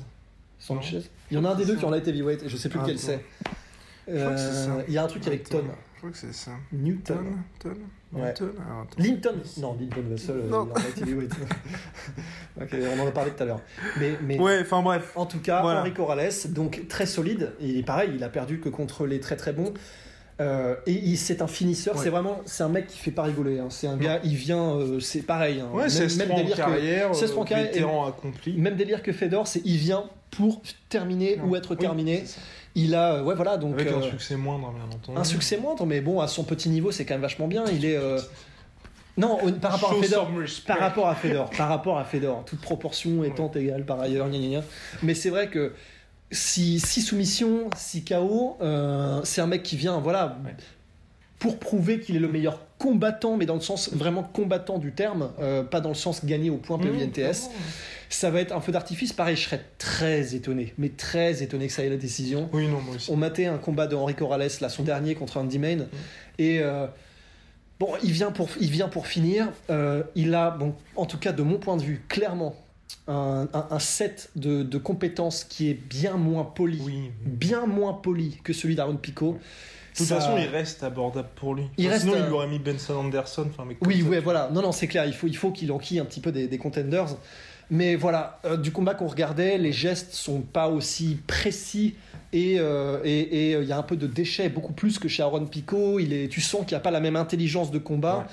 Sanchez. 0.58 1.02
Il 1.32 1.36
y 1.36 1.38
en 1.38 1.44
a 1.44 1.50
un 1.50 1.56
des 1.56 1.66
deux 1.66 1.76
qui 1.76 1.84
en 1.84 1.90
light 1.90 2.08
heavyweight, 2.08 2.44
et 2.44 2.50
je 2.50 2.56
sais 2.56 2.70
plus 2.70 2.80
Ah, 2.82 2.84
lequel 2.88 2.98
c'est. 3.00 3.26
Il 4.08 4.94
y 4.94 4.98
a 4.98 5.04
un 5.04 5.08
truc 5.08 5.28
avec 5.28 5.48
Attends. 5.48 5.64
Crois 6.01 6.10
que 6.12 6.17
c'est 6.17 6.34
ça. 6.34 6.51
Newton. 6.74 7.17
Ton 7.60 7.70
Ouais. 8.13 8.27
Newton 8.27 8.51
Alors. 8.67 8.88
Linton 8.98 9.36
Non, 9.62 9.77
Linton 9.79 10.03
euh, 10.29 10.50
Non. 10.50 10.67
heavyweight. 10.98 11.31
ok, 12.62 12.75
on 12.98 13.00
en 13.01 13.08
a 13.08 13.12
parlé 13.12 13.31
tout 13.31 13.43
à 13.43 13.46
l'heure. 13.46 13.62
Mais, 14.00 14.17
mais 14.24 14.39
Ouais, 14.39 14.60
enfin 14.62 14.81
bref. 14.81 15.12
en 15.15 15.25
tout 15.25 15.39
cas, 15.39 15.62
Voilà. 15.62 15.79
Henri 15.81 15.93
Corrales, 15.93 16.31
donc 16.50 16.88
très 16.89 17.05
solide. 17.05 17.53
Et 17.62 17.84
pareil, 17.84 18.12
il 18.15 18.24
a 18.24 18.29
perdu 18.29 18.60
que 18.60 18.67
contre 18.70 19.05
les 19.05 19.20
très 19.20 19.38
très 19.38 19.53
bons. 19.53 19.74
Euh, 20.41 20.75
et 20.88 20.91
il- 20.93 21.17
c'est 21.17 21.41
un 21.43 21.48
finisseur, 21.48 21.96
Ouais. 21.96 22.03
c'est 22.03 22.10
vraiment, 22.10 22.41
c'est 22.46 22.63
un 22.63 22.70
mec 22.70 22.88
qui 22.88 22.98
fait 22.98 23.12
pas 23.12 23.24
rigoler. 23.24 23.60
hein. 23.60 23.67
C'est 23.70 23.86
un 23.88 23.96
gars, 23.98 24.20
il 24.24 24.36
vient, 24.36 24.72
euh, 24.75 25.00
c'est 25.00 25.22
pareil. 25.22 25.62
hein. 25.62 25.70
Ouais, 25.72 25.81
même, 25.84 25.89
c'est 25.89 26.17
même 26.17 26.36
délire 26.36 26.55
que, 26.55 26.62
carrière, 26.62 27.13
16 27.15 27.34
en 27.38 27.43
euh, 27.43 27.55
vétéran 27.55 28.08
accompli. 28.08 28.58
même 28.58 28.75
délire 28.75 29.03
que 29.03 29.12
Fedor, 29.13 29.46
c'est 29.48 29.62
il 29.65 29.77
vient 29.77 30.05
pour 30.31 30.62
terminer 30.89 31.39
ou 31.46 31.55
être 31.55 31.72
Oui, 31.72 31.77
terminé. 31.77 32.24
Il 32.75 32.96
a, 32.96 33.16
euh, 33.16 33.24
ouais 33.24 33.36
voilà, 33.36 33.58
donc 33.58 33.74
Avec 33.74 33.92
un 33.92 33.98
euh, 34.00 34.10
succès 34.12 34.36
moindre, 34.36 34.72
bien 34.72 34.86
entendu. 34.86 35.18
un 35.18 35.24
succès 35.24 35.58
moindre, 35.58 35.86
mais 35.86 36.00
bon, 36.01 36.20
à 36.22 36.28
son 36.28 36.44
petit 36.44 36.70
niveau, 36.70 36.92
c'est 36.92 37.06
quand 37.06 37.13
même 37.16 37.22
vachement 37.22 37.48
bien. 37.48 37.66
Il 37.74 37.86
est, 37.86 37.98
euh, 37.98 38.20
non, 39.18 39.38
par 39.62 39.74
rapport 39.74 39.92
à 39.92 39.96
Fedor, 40.01 40.30
par 40.66 40.80
rapport 40.80 41.08
à 41.10 41.16
Fedor, 41.16 41.50
par 41.50 41.68
rapport 41.68 41.98
à 42.00 42.06
Fedor, 42.06 42.44
toute 42.46 42.62
proportion 42.62 43.24
étant 43.25 43.51
égale 43.51 43.86
par 43.86 44.00
ailleurs, 44.00 44.30
gna 44.30 44.38
gna 44.40 44.48
gna. 44.60 44.63
Mais 45.04 45.13
c'est 45.13 45.30
vrai 45.30 45.50
que 45.50 45.74
si, 46.32 46.80
si 46.80 47.01
soumission, 47.01 47.70
si 47.75 48.06
KO, 48.06 48.58
euh, 48.62 49.20
c'est 49.25 49.42
un 49.42 49.48
mec 49.48 49.63
qui 49.63 49.75
vient, 49.75 50.00
voilà, 50.00 50.38
Ouais. 50.46 50.56
pour 51.40 51.60
prouver 51.60 52.00
qu'il 52.00 52.16
est 52.16 52.20
le 52.20 52.30
meilleur 52.30 52.60
combattant, 52.78 53.36
mais 53.36 53.46
dans 53.46 53.56
le 53.56 53.60
sens 53.62 53.92
vraiment 53.92 54.24
combattant 54.24 54.78
du 54.78 54.94
terme, 54.94 55.32
euh, 55.42 55.62
pas 55.63 55.82
dans 55.82 55.90
le 55.90 55.96
sens 55.96 56.24
gagné 56.24 56.50
au 56.50 56.56
point 56.58 56.78
Mmh, 56.78 56.82
PVNTS. 56.82 57.50
Ça 58.13 58.30
va 58.30 58.41
être 58.41 58.51
un 58.53 58.60
feu 58.62 58.72
d'artifice. 58.72 59.13
Pareil, 59.13 59.36
je 59.38 59.44
serais 59.44 59.63
très 59.77 60.36
étonné, 60.36 60.74
mais 60.77 60.89
très 60.89 61.41
étonné 61.44 61.68
que 61.68 61.74
ça 61.74 61.84
ait 61.84 61.89
la 61.89 61.96
décision. 61.98 62.50
Oui, 62.53 62.68
non, 62.68 62.82
moi 62.82 62.96
aussi. 62.96 63.10
On 63.10 63.15
matait 63.15 63.46
un 63.46 63.58
combat 63.58 63.88
de 63.88 63.96
Henri 63.96 64.15
Corrales, 64.15 64.50
là, 64.60 64.70
son 64.70 64.84
dernier 64.84 65.15
contre 65.15 65.38
Andy 65.38 65.60
Main. 65.60 65.88
Et 66.38 66.60
euh, 66.60 66.88
bon, 67.80 67.94
il 68.03 68.12
vient 68.12 68.32
pour, 68.32 68.50
il 68.60 68.70
vient 68.70 68.89
pour 68.89 69.08
finir. 69.08 69.48
Euh, 69.70 70.03
il 70.15 70.36
a, 70.36 70.51
bon, 70.51 70.75
en 70.98 71.06
tout 71.06 71.18
cas, 71.18 71.32
de 71.32 71.41
mon 71.41 71.58
point 71.58 71.77
de 71.77 71.84
vue, 71.84 72.01
clairement, 72.10 72.56
un, 73.08 73.48
un- 73.53 73.68
un 73.72 73.80
set 73.80 74.30
de, 74.36 74.62
de 74.63 74.77
compétences 74.77 75.46
qui 75.46 75.70
est 75.70 75.74
bien 75.74 76.18
moins 76.18 76.44
poli. 76.44 76.82
Oui. 76.84 77.12
Bien 77.25 77.65
moins 77.65 77.94
poli 77.94 78.39
que 78.44 78.51
celui 78.51 78.75
d'Aaron 78.75 78.98
Pico. 78.98 79.34
De 79.34 79.39
toute 80.01 80.10
Ça- 80.10 80.20
façon, 80.22 80.38
il 80.38 80.48
reste 80.48 80.84
abordable 80.84 81.29
pour 81.36 81.55
lui. 81.55 81.63
Il 81.77 81.86
Enfin, 81.86 81.93
reste, 81.93 82.05
Sinon, 82.05 82.17
euh, 82.17 82.25
il 82.27 82.34
aurait 82.34 82.48
mis 82.48 82.60
Benson 82.60 82.93
Anderson. 82.96 83.48
Enfin, 83.50 83.67
Oui, 83.86 84.01
ouais, 84.03 84.20
voilà. 84.20 84.50
Non, 84.53 84.62
non, 84.62 84.72
c'est 84.72 84.88
clair. 84.88 85.05
Il 85.05 85.13
faut, 85.13 85.27
il 85.27 85.36
faut 85.38 85.51
qu'il 85.51 85.72
enquille 85.72 86.00
un 86.00 86.05
petit 86.05 86.20
peu 86.22 86.31
des, 86.31 86.48
des 86.48 86.58
contenders. 86.58 87.08
Mais 87.70 87.96
voilà, 87.96 88.39
euh, 88.43 88.58
du 88.58 88.72
combat 88.74 88.96
qu'on 88.96 89.08
regardait, 89.08 89.58
les 89.58 89.72
gestes 89.72 90.13
sont 90.13 90.41
pas 90.41 90.67
aussi 90.67 91.17
précis 91.25 91.96
et 92.34 92.58
euh, 92.60 93.00
et- 93.05 93.50
et, 93.51 93.55
euh, 93.55 93.63
il 93.63 93.70
y 93.70 93.72
a 93.72 93.77
un 93.77 93.84
peu 93.84 93.96
de 93.96 94.08
déchets, 94.08 94.50
beaucoup 94.50 94.74
plus 94.74 95.00
que 95.00 95.08
chez 95.08 95.24
Aaron 95.24 95.46
Pico. 95.46 95.98
Il 96.00 96.12
est, 96.12 96.27
tu 96.27 96.41
sens 96.41 96.62
qu'il 96.65 96.72
n'y 96.75 96.77
a 96.77 96.81
pas 96.81 96.91
la 96.91 97.00
même 97.00 97.15
intelligence 97.15 97.72
de 97.72 97.77
combat. 97.77 98.27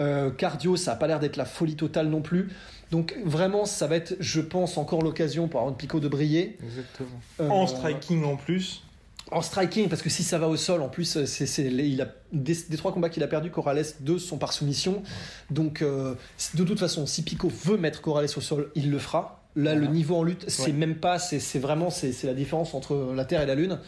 Euh, 0.00 0.30
cardio, 0.30 0.76
ça 0.76 0.92
a 0.92 0.96
pas 0.96 1.08
l'air 1.08 1.18
d'être 1.18 1.36
la 1.36 1.44
folie 1.44 1.74
totale 1.74 2.06
non 2.08 2.20
plus. 2.20 2.50
Donc 2.92 3.16
vraiment, 3.24 3.64
ça 3.64 3.88
va 3.88 3.96
être, 3.96 4.14
je 4.20 4.40
pense, 4.40 4.78
encore 4.78 5.02
l'occasion 5.02 5.48
pour 5.48 5.58
Aaron 5.60 5.72
Pico 5.72 5.98
de 5.98 6.06
briller. 6.06 6.56
Exactement. 6.64 7.08
Euh, 7.40 7.48
En 7.48 7.66
striking 7.66 8.22
en 8.24 8.36
plus. 8.36 8.84
En 9.30 9.42
striking, 9.42 9.88
parce 9.88 10.02
que 10.02 10.08
si 10.10 10.22
ça 10.22 10.38
va 10.38 10.48
au 10.48 10.56
sol, 10.56 10.80
en 10.82 10.88
plus, 10.88 11.24
c'est, 11.26 11.46
c'est- 11.46 11.64
il 11.66 12.00
a, 12.02 12.08
des, 12.32 12.54
des 12.68 12.76
trois 12.76 12.92
combats 12.92 13.08
qu'il 13.10 13.22
a 13.22 13.26
perdus, 13.28 13.50
Corrales, 13.50 13.84
deux 14.00 14.18
sont 14.18 14.38
par 14.38 14.52
soumission. 14.52 15.02
Donc, 15.50 15.82
euh, 15.82 16.14
de 16.54 16.64
toute 16.64 16.78
façon, 16.78 17.06
si 17.06 17.22
Pico 17.22 17.48
veut 17.64 17.76
mettre 17.76 18.00
Corrales 18.00 18.28
au 18.36 18.40
sol, 18.40 18.70
il 18.74 18.90
le 18.90 18.98
fera. 18.98 19.42
Là, 19.56 19.74
le 19.74 19.86
niveau 19.88 20.16
en 20.16 20.22
lutte, 20.22 20.44
c'est 20.48 20.66
Ouais. 20.66 20.72
même 20.72 20.94
pas, 20.96 21.18
c'est, 21.18 21.40
c'est 21.40 21.58
vraiment, 21.58 21.90
c'est, 21.90 22.12
c'est 22.12 22.26
la 22.26 22.34
différence 22.34 22.74
entre 22.74 23.12
la 23.14 23.24
Terre 23.24 23.40
et 23.42 23.46
la 23.46 23.54
Lune. 23.56 23.78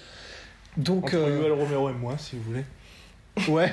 Donc, 0.76 1.04
Entre 1.04 1.16
euh, 1.16 1.54
Romero 1.54 1.90
et 1.90 1.92
moi, 1.92 2.16
si 2.18 2.36
vous 2.36 2.42
voulez. 2.42 2.64
Ouais, 3.48 3.72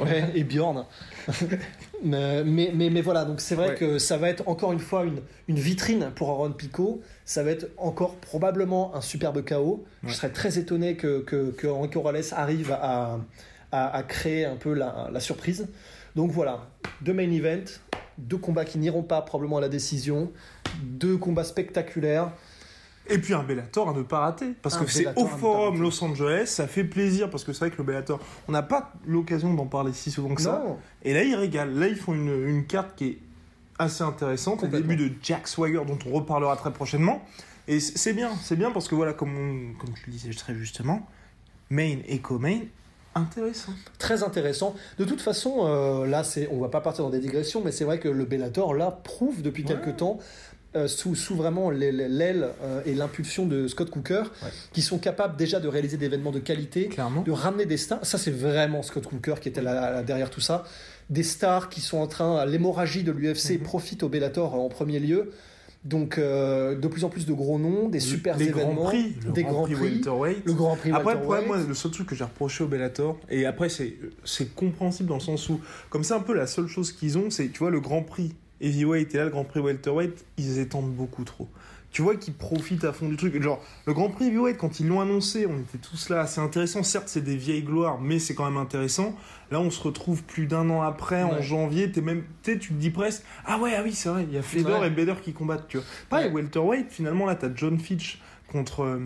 ouais, 0.00 0.30
et 0.34 0.44
Bjorn. 0.44 0.84
mais, 2.04 2.44
mais, 2.44 2.70
mais, 2.90 3.00
voilà, 3.00 3.24
donc 3.24 3.40
c'est 3.40 3.54
vrai 3.54 3.70
Ouais. 3.70 3.74
que 3.74 3.98
ça 3.98 4.16
va 4.16 4.28
être 4.28 4.46
encore 4.48 4.72
une 4.72 4.78
fois 4.78 5.04
une, 5.04 5.20
une 5.48 5.58
vitrine 5.58 6.10
pour 6.14 6.30
Aaron 6.30 6.52
Pico. 6.52 7.00
Ça 7.24 7.42
va 7.42 7.50
être 7.50 7.68
encore 7.78 8.16
probablement 8.16 8.94
un 8.94 9.00
superbe 9.00 9.42
chaos. 9.44 9.84
Je 10.04 10.12
serais 10.12 10.30
très 10.30 10.58
étonné 10.58 10.96
que, 10.96 11.20
que, 11.20 11.50
que 11.50 11.66
Henri 11.66 11.90
Corrales 11.90 12.22
arrive 12.32 12.72
à, 12.72 13.18
à, 13.72 13.96
à 13.96 14.02
créer 14.02 14.44
un 14.44 14.56
peu 14.56 14.72
la, 14.74 15.08
la 15.12 15.20
surprise. 15.20 15.66
Donc 16.14 16.30
voilà, 16.30 16.66
deux 17.02 17.12
main 17.12 17.30
events, 17.30 17.80
deux 18.18 18.38
combats 18.38 18.64
qui 18.64 18.78
n'iront 18.78 19.02
pas 19.02 19.20
probablement 19.22 19.58
à 19.58 19.60
la 19.60 19.68
décision, 19.68 20.30
deux 20.82 21.16
combats 21.16 21.44
spectaculaires. 21.44 22.30
Et 23.08 23.18
puis 23.18 23.34
un 23.34 23.42
Bellator 23.42 23.88
à 23.88 23.92
ne 23.92 24.02
pas 24.02 24.18
rater. 24.20 24.54
Parce 24.62 24.76
Un 24.76 24.84
que 24.84 24.90
c'est 24.90 25.06
au 25.16 25.26
Forum. 25.26 25.80
Los 25.80 26.02
Angeles, 26.02 26.46
ça 26.46 26.66
fait 26.66 26.84
plaisir 26.84 27.30
parce 27.30 27.44
que 27.44 27.52
c'est 27.52 27.60
vrai 27.60 27.70
que 27.70 27.78
le 27.78 27.84
Bellator, 27.84 28.18
on 28.48 28.52
n'a 28.52 28.62
pas 28.62 28.92
l'occasion 29.06 29.54
d'en 29.54 29.66
parler 29.66 29.92
si 29.92 30.10
souvent 30.10 30.34
que 30.34 30.42
ça. 30.42 30.62
Non, 30.66 30.78
Et 31.04 31.14
là, 31.14 31.22
ils 31.22 31.34
régalent. 31.34 31.72
Là, 31.78 31.88
ils 31.88 31.96
font 31.96 32.14
une, 32.14 32.48
une 32.48 32.66
carte 32.66 32.96
qui 32.96 33.06
est 33.08 33.18
assez 33.78 34.02
intéressante. 34.02 34.64
Au 34.64 34.66
début 34.66 34.96
de 34.96 35.10
Jack 35.22 35.46
Swagger, 35.48 35.82
dont 35.86 35.98
on 36.06 36.10
reparlera 36.12 36.56
très 36.56 36.72
prochainement. 36.72 37.22
Et 37.68 37.80
c'est 37.80 38.12
bien, 38.12 38.30
c'est 38.42 38.56
bien 38.56 38.70
parce 38.70 38.88
que 38.88 38.94
voilà, 38.94 39.12
comme, 39.12 39.36
on- 39.36 39.78
comme 39.78 39.94
tu 39.94 40.02
le 40.06 40.12
disais 40.12 40.30
très 40.30 40.54
justement, 40.54 41.06
main 41.70 41.96
et 42.06 42.18
co-main, 42.20 42.60
intéressant. 43.14 43.72
très 43.98 44.22
intéressant. 44.22 44.74
De 44.98 45.04
toute 45.04 45.20
façon, 45.20 45.66
euh, 45.66 46.06
là, 46.06 46.22
c'est, 46.22 46.48
on 46.52 46.60
va 46.60 46.68
pas 46.68 46.80
partir 46.80 47.02
dans 47.04 47.10
des 47.10 47.18
digressions, 47.18 47.62
mais 47.64 47.72
c'est 47.72 47.84
vrai 47.84 47.98
que 47.98 48.08
le 48.08 48.24
Bellator, 48.24 48.72
là, 48.74 48.90
prouve 49.02 49.42
depuis 49.42 49.64
Ouais. 49.64 49.68
quelques 49.74 49.96
temps, 49.96 50.18
euh, 50.76 50.86
sous, 50.88 51.14
sous 51.14 51.34
vraiment 51.34 51.70
l'aile 51.70 52.48
euh, 52.62 52.80
et 52.86 52.94
l'impulsion 52.94 53.46
de 53.46 53.66
Scott 53.68 53.90
Cooker, 53.90 54.22
Ouais. 54.42 54.48
qui 54.72 54.82
sont 54.82 54.98
capables 54.98 55.36
déjà 55.36 55.58
de 55.58 55.68
réaliser 55.68 55.96
des 55.96 56.06
événements 56.06 56.30
de 56.32 56.38
qualité, 56.38 56.86
Clairement. 56.88 57.22
de 57.22 57.32
ramener 57.32 57.66
des 57.66 57.76
stars. 57.78 58.04
Ça, 58.04 58.18
c'est 58.18 58.30
vraiment 58.30 58.82
Scott 58.82 59.06
Cooker 59.06 59.34
qui 59.40 59.48
était 59.48 59.62
là, 59.62 59.74
là, 59.90 60.02
derrière 60.02 60.30
tout 60.30 60.40
ça. 60.40 60.64
Des 61.10 61.22
stars 61.22 61.68
qui 61.68 61.80
sont 61.80 61.98
en 61.98 62.06
train, 62.06 62.44
l'hémorragie 62.46 63.02
de 63.02 63.12
l'UFC 63.12 63.52
Mhm. 63.54 63.58
profite 63.64 64.02
au 64.02 64.08
Bellator 64.08 64.54
en 64.54 64.68
premier 64.68 64.98
lieu. 65.00 65.30
Donc, 65.84 66.18
euh, 66.18 66.74
de 66.74 66.88
plus 66.88 67.04
en 67.04 67.08
plus 67.10 67.26
de 67.26 67.32
gros 67.32 67.60
noms, 67.60 67.88
des 67.88 68.00
super 68.00 68.36
les 68.36 68.48
événements, 68.48 68.74
grands 68.74 68.84
prix, 68.86 69.14
des 69.32 69.44
grand 69.44 69.52
grands 69.52 69.62
prix, 69.68 70.02
le 70.44 70.52
Grand 70.52 70.74
Prix 70.74 70.90
Après, 70.90 71.14
le 71.14 71.20
problème, 71.20 71.46
moi, 71.46 71.58
le 71.58 71.74
seul 71.74 71.92
truc 71.92 72.08
que 72.08 72.16
j'ai 72.16 72.24
reproché 72.24 72.64
au 72.64 72.66
Bellator, 72.66 73.20
et 73.30 73.46
après, 73.46 73.68
c'est 73.68 73.94
c'est 74.24 74.52
compréhensible 74.52 75.08
dans 75.08 75.14
le 75.14 75.20
sens 75.20 75.48
où, 75.48 75.60
comme 75.88 76.02
c'est 76.02 76.14
un 76.14 76.20
peu 76.20 76.34
la 76.34 76.48
seule 76.48 76.66
chose 76.66 76.90
qu'ils 76.90 77.16
ont, 77.18 77.30
c'est, 77.30 77.48
tu 77.50 77.60
vois, 77.60 77.70
le 77.70 77.78
Grand 77.78 78.02
Prix 78.02 78.34
Heavyweight 78.60 79.14
et 79.14 79.18
là, 79.18 79.24
le 79.24 79.30
Grand 79.30 79.44
Prix 79.44 79.60
Welterweight, 79.60 80.24
ils 80.38 80.58
étendent 80.58 80.92
beaucoup 80.92 81.24
trop. 81.24 81.48
Tu 81.92 82.02
vois 82.02 82.16
qu'ils 82.16 82.34
profitent 82.34 82.84
à 82.84 82.92
fond 82.92 83.08
du 83.08 83.16
truc. 83.16 83.40
Genre, 83.40 83.62
le 83.86 83.94
Grand 83.94 84.10
Prix 84.10 84.26
Heavyweight, 84.26 84.58
quand 84.58 84.80
ils 84.80 84.86
l'ont 84.88 85.00
annoncé, 85.00 85.46
on 85.46 85.58
était 85.58 85.78
tous 85.78 86.10
là, 86.10 86.26
c'est 86.26 86.40
intéressant. 86.42 86.82
Certes, 86.82 87.08
c'est 87.08 87.22
des 87.24 87.36
vieilles 87.36 87.62
gloires, 87.62 87.98
mais 88.00 88.18
c'est 88.18 88.34
quand 88.34 88.44
même 88.44 88.58
intéressant. 88.58 89.16
Là, 89.50 89.60
on 89.60 89.70
se 89.70 89.80
retrouve 89.82 90.22
plus 90.22 90.46
d'un 90.46 90.68
an 90.68 90.82
après, 90.82 91.22
en 91.22 91.40
janvier, 91.40 91.90
t'es 91.90 92.00
même, 92.02 92.24
t'es, 92.42 92.58
tu 92.58 92.70
te 92.74 92.78
dis 92.78 92.90
presque, 92.90 93.22
ah 93.46 93.58
ouais, 93.58 93.72
ah 93.74 93.82
oui, 93.82 93.92
c'est 93.94 94.08
vrai, 94.10 94.24
il 94.28 94.34
y 94.34 94.38
a 94.38 94.42
Fedor 94.42 94.84
et 94.84 94.90
Bader 94.90 95.14
qui 95.22 95.32
combattent, 95.32 95.68
tu 95.68 95.76
vois. 95.78 95.86
Pareil, 96.10 96.26
Ouais. 96.26 96.32
Welterweight, 96.42 96.90
finalement, 96.90 97.24
là, 97.24 97.34
t'as 97.34 97.48
John 97.54 97.78
Fitch 97.78 98.20
contre 98.52 98.82
euh, 98.82 98.98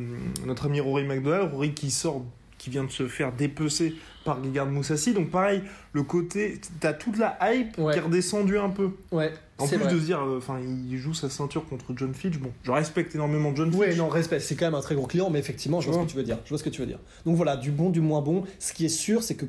notre 0.47 0.67
ami 0.67 0.81
Rory 0.81 1.05
McDowell, 1.05 1.43
Rory 1.43 1.75
qui 1.75 1.91
sort, 1.91 2.25
qui 2.61 2.69
vient 2.69 2.85
de 2.85 2.91
se 2.91 3.09
faire 3.09 3.33
dépecer 3.33 3.95
par 4.23 4.45
Gegard 4.45 4.67
Moussassi. 4.67 5.15
Donc 5.15 5.31
pareil, 5.31 5.63
le 5.95 6.03
côté, 6.03 6.61
t'as 6.79 6.93
toute 6.93 7.17
la 7.17 7.39
hype 7.43 7.79
Ouais. 7.79 7.95
qui 7.95 7.99
est 7.99 8.03
redescendue 8.03 8.59
un 8.59 8.69
peu. 8.69 8.91
Ouais, 9.13 9.33
En 9.57 9.67
plus 9.67 9.79
vrai. 9.79 9.91
de 9.95 9.99
se 9.99 10.05
dire, 10.05 10.21
euh, 10.21 10.37
enfin, 10.37 10.59
il 10.61 10.99
joue 10.99 11.15
sa 11.15 11.31
ceinture 11.31 11.67
contre 11.67 11.87
John 11.97 12.13
Fitch. 12.13 12.37
Bon, 12.37 12.53
je 12.63 12.71
respecte 12.71 13.15
énormément 13.15 13.55
John 13.57 13.75
Oui, 13.75 13.87
Fitch. 13.89 13.97
non, 13.97 14.09
respect, 14.11 14.41
c'est 14.41 14.57
quand 14.57 14.67
même 14.67 14.75
un 14.75 14.83
très 14.83 14.95
gros 14.95 15.07
client, 15.07 15.31
mais 15.31 15.39
effectivement, 15.39 15.81
je 15.81 15.87
vois 15.89 15.97
Ouais. 15.97 16.03
ce 16.03 16.07
que 16.09 16.11
tu 16.13 16.17
veux 16.19 16.23
dire. 16.23 16.37
Je 16.45 16.51
vois 16.51 16.59
ce 16.59 16.63
que 16.65 16.69
tu 16.69 16.83
veux 16.83 16.87
dire. 16.87 16.99
Donc 17.25 17.37
voilà, 17.37 17.57
du 17.57 17.71
bon, 17.71 17.89
du 17.89 18.03
moins 18.03 18.21
bon. 18.21 18.45
Ce 18.59 18.75
qui 18.75 18.85
est 18.85 18.89
sûr, 18.91 19.23
c'est 19.23 19.37
que 19.37 19.47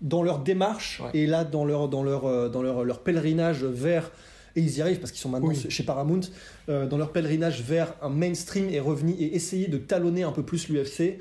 dans 0.00 0.22
leur 0.22 0.38
démarche 0.38 1.00
Ouais. 1.02 1.10
et 1.22 1.26
là 1.26 1.42
dans 1.44 1.64
leur 1.64 1.88
dans 1.88 2.02
leur 2.04 2.26
euh, 2.26 2.48
dans 2.48 2.62
leur, 2.62 2.84
leur 2.84 3.00
pèlerinage 3.02 3.64
vers 3.64 4.10
et 4.56 4.60
ils 4.60 4.78
y 4.78 4.82
arrivent 4.82 4.98
parce 5.00 5.10
qu'ils 5.12 5.20
sont 5.20 5.28
maintenant 5.28 5.48
Oui. 5.50 5.66
chez 5.68 5.82
Paramount 5.82 6.20
euh, 6.68 6.86
dans 6.86 6.96
leur 6.96 7.10
pèlerinage 7.12 7.62
vers 7.62 7.92
un 8.02 8.08
mainstream 8.08 8.68
et 8.70 8.80
revenu 8.80 9.12
et 9.18 9.34
essayer 9.34 9.66
de 9.68 9.76
talonner 9.78 10.22
un 10.22 10.32
peu 10.32 10.42
plus 10.44 10.68
l'UFC. 10.68 11.18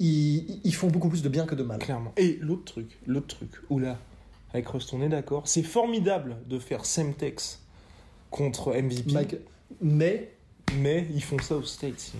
Ils, 0.00 0.60
ils 0.64 0.74
font 0.74 0.88
beaucoup 0.88 1.08
plus 1.08 1.22
de 1.22 1.28
bien 1.28 1.44
que 1.46 1.54
de 1.54 1.62
mal. 1.62 1.78
Clairement. 1.78 2.12
Et 2.16 2.38
l'autre 2.40 2.64
truc, 2.64 2.98
l'autre 3.06 3.26
truc, 3.36 3.50
oula, 3.70 3.98
avec 4.52 4.68
Rust, 4.68 4.92
on 4.94 5.02
est 5.02 5.08
d'accord, 5.08 5.46
c'est 5.48 5.62
formidable 5.62 6.36
de 6.48 6.58
faire 6.58 6.84
Semtex 6.86 7.60
contre 8.30 8.72
MVP, 8.74 9.12
Mike- 9.12 9.36
mais 9.80 10.32
mais 10.76 11.06
ils 11.14 11.22
font 11.22 11.38
ça 11.38 11.56
aux 11.56 11.62
States. 11.62 12.12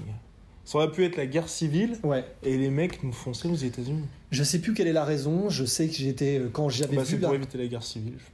Ça 0.64 0.78
aurait 0.78 0.90
pu 0.90 1.04
être 1.04 1.16
la 1.16 1.26
guerre 1.26 1.48
civile, 1.48 1.98
ouais, 2.02 2.24
et 2.42 2.56
les 2.58 2.70
mecs 2.70 3.02
nous 3.02 3.12
font 3.12 3.32
ça 3.34 3.48
aux 3.48 3.54
États-Unis. 3.54 4.04
je 4.30 4.42
sais 4.42 4.58
plus 4.58 4.74
quelle 4.74 4.88
est 4.88 4.92
la 4.92 5.04
raison. 5.04 5.48
Je 5.50 5.64
sais 5.64 5.86
que 5.88 5.94
j'étais 5.94 6.38
euh, 6.40 6.48
quand 6.52 6.68
j'avais 6.68 6.96
Bah, 6.96 7.02
vu 7.04 7.10
c'est 7.16 7.18
la- 7.20 7.28
pour 7.28 7.34
éviter 7.36 7.58
la 7.58 7.66
guerre 7.66 7.82
civile, 7.82 8.14
je. 8.18 8.24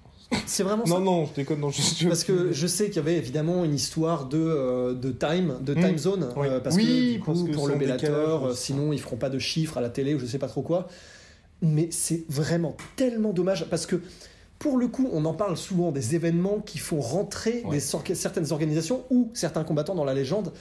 C'est 0.46 0.62
vraiment 0.62 0.86
ça. 0.86 0.94
Non, 0.94 1.00
non, 1.00 1.26
je 1.26 1.34
déconne, 1.34 1.60
non, 1.60 1.70
je 1.70 2.06
Parce 2.08 2.24
que 2.24 2.52
je 2.52 2.66
sais 2.66 2.86
qu'il 2.86 2.96
y 2.96 2.98
avait 2.98 3.16
évidemment 3.16 3.64
une 3.64 3.74
histoire 3.74 4.26
de, 4.26 4.38
euh, 4.38 4.94
de 4.94 5.10
time, 5.10 5.54
de 5.60 5.74
Mm. 5.74 5.80
time 5.80 5.98
zone, 5.98 6.28
Oui. 6.36 6.46
euh, 6.48 6.60
parce 6.60 6.76
Oui, 6.76 6.84
que 6.84 7.12
du 7.14 7.20
coup, 7.20 7.32
parce 7.32 7.42
que 7.44 7.52
pour 7.54 7.68
le 7.68 7.76
Bellator, 7.76 8.46
euh, 8.46 8.54
sinon 8.54 8.92
ils 8.92 9.00
feront 9.00 9.16
pas 9.16 9.30
de 9.30 9.38
chiffres 9.38 9.78
à 9.78 9.80
la 9.80 9.88
télé 9.90 10.14
ou 10.14 10.18
je 10.18 10.26
sais 10.26 10.38
pas 10.38 10.48
trop 10.48 10.62
quoi. 10.62 10.88
Mais 11.62 11.88
c'est 11.90 12.24
vraiment 12.28 12.76
tellement 12.96 13.32
dommage 13.32 13.66
parce 13.70 13.86
que 13.86 14.00
pour 14.58 14.76
le 14.78 14.88
coup, 14.88 15.08
on 15.12 15.24
en 15.24 15.34
parle 15.34 15.56
souvent 15.56 15.92
des 15.92 16.14
événements 16.14 16.60
qui 16.60 16.78
font 16.78 17.00
rentrer 17.00 17.62
Ouais. 17.64 17.72
des 17.72 17.80
sor- 17.80 18.02
certaines 18.14 18.50
organisations 18.52 19.04
ou 19.10 19.30
certains 19.34 19.64
combattants 19.64 19.94
dans 19.94 20.04
la 20.04 20.14
légende. 20.14 20.52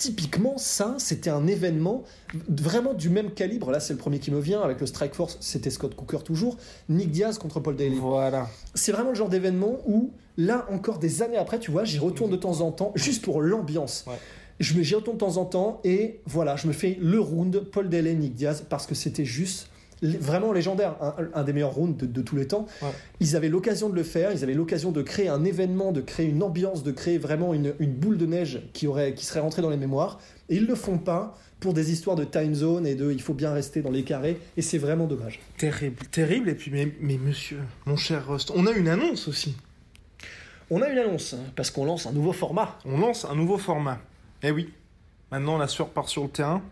Typiquement, 0.00 0.56
ça, 0.56 0.94
c'était 0.98 1.28
un 1.30 1.46
événement 1.46 2.04
vraiment 2.48 2.94
du 2.94 3.10
même 3.10 3.30
calibre. 3.32 3.70
Là, 3.70 3.80
c'est 3.80 3.92
le 3.92 3.98
premier 3.98 4.18
qui 4.18 4.30
me 4.30 4.40
vient. 4.40 4.62
Avec 4.62 4.80
le 4.80 4.86
Strike 4.86 5.14
Force, 5.14 5.36
c'était 5.40 5.68
Scott 5.68 5.94
Cooker 5.94 6.24
toujours. 6.24 6.56
Nick 6.88 7.10
Diaz 7.10 7.36
contre 7.38 7.60
Paul 7.60 7.76
Daly. 7.76 7.96
Voilà. 7.96 8.48
C'est 8.74 8.92
vraiment 8.92 9.10
le 9.10 9.14
genre 9.14 9.28
d'événement 9.28 9.76
où, 9.86 10.10
là, 10.38 10.66
encore 10.70 10.98
des 10.98 11.20
années 11.22 11.36
après, 11.36 11.58
tu 11.58 11.70
vois, 11.70 11.84
j'y 11.84 11.98
retourne 11.98 12.30
de 12.30 12.36
temps 12.36 12.62
en 12.62 12.72
temps, 12.72 12.92
juste 12.94 13.22
pour 13.22 13.42
l'ambiance. 13.42 14.04
Ouais. 14.06 14.14
Je 14.58 14.74
me- 14.74 14.82
J'y 14.82 14.94
retourne 14.94 15.16
de 15.18 15.20
temps 15.20 15.36
en 15.36 15.44
temps 15.44 15.80
et 15.84 16.20
voilà, 16.26 16.56
je 16.56 16.66
me 16.66 16.72
fais 16.72 16.96
le 17.00 17.20
round 17.20 17.60
Paul 17.70 17.88
Daly, 17.90 18.14
Nick 18.16 18.34
Diaz, 18.34 18.64
parce 18.68 18.86
que 18.86 18.94
c'était 18.94 19.24
juste 19.26 19.68
vraiment 20.02 20.52
légendaire, 20.52 20.96
un, 21.00 21.14
un 21.34 21.44
des 21.44 21.52
meilleurs 21.52 21.74
rounds 21.74 21.96
de, 21.96 22.06
de 22.06 22.22
tous 22.22 22.36
les 22.36 22.46
temps. 22.46 22.66
Ouais. 22.82 22.88
Ils 23.20 23.36
avaient 23.36 23.48
l'occasion 23.48 23.88
de 23.88 23.94
le 23.94 24.02
faire, 24.02 24.32
ils 24.32 24.42
avaient 24.42 24.54
l'occasion 24.54 24.92
de 24.92 25.02
créer 25.02 25.28
un 25.28 25.44
événement, 25.44 25.92
de 25.92 26.00
créer 26.00 26.26
une 26.26 26.42
ambiance, 26.42 26.82
de 26.82 26.90
créer 26.92 27.18
vraiment 27.18 27.54
une, 27.54 27.74
une 27.78 27.92
boule 27.92 28.16
de 28.16 28.26
neige 28.26 28.62
qui, 28.72 28.86
aurait, 28.86 29.14
qui 29.14 29.24
serait 29.24 29.40
rentrée 29.40 29.62
dans 29.62 29.70
les 29.70 29.76
mémoires. 29.76 30.20
Et 30.48 30.56
ils 30.56 30.66
le 30.66 30.74
font 30.74 30.98
pas 30.98 31.36
pour 31.60 31.74
des 31.74 31.92
histoires 31.92 32.16
de 32.16 32.24
time 32.24 32.54
zone 32.54 32.86
et 32.86 32.94
de 32.94 33.12
il 33.12 33.20
faut 33.20 33.34
bien 33.34 33.52
rester 33.52 33.82
dans 33.82 33.90
les 33.90 34.02
carrés. 34.02 34.40
Et 34.56 34.62
c'est 34.62 34.78
vraiment 34.78 35.06
dommage. 35.06 35.38
Terrible, 35.58 36.06
terrible. 36.10 36.48
Et 36.48 36.54
puis, 36.54 36.70
mais, 36.70 36.92
mais 37.00 37.18
monsieur, 37.18 37.60
mon 37.84 37.96
cher 37.96 38.26
Rust, 38.26 38.50
on 38.54 38.66
a 38.66 38.72
une 38.72 38.88
annonce 38.88 39.28
aussi. 39.28 39.54
On 40.70 40.80
a 40.82 40.88
une 40.88 40.98
annonce, 40.98 41.34
hein, 41.34 41.50
parce 41.56 41.70
qu'on 41.70 41.84
lance 41.84 42.06
un 42.06 42.12
nouveau 42.12 42.32
format. 42.32 42.78
On 42.84 42.98
lance 42.98 43.26
un 43.26 43.34
nouveau 43.34 43.58
format. 43.58 43.98
Eh 44.42 44.50
oui, 44.50 44.72
maintenant 45.30 45.58
la 45.58 45.68
sueur 45.68 45.88
part 45.88 46.08
sur 46.08 46.22
le 46.22 46.30
terrain. 46.30 46.62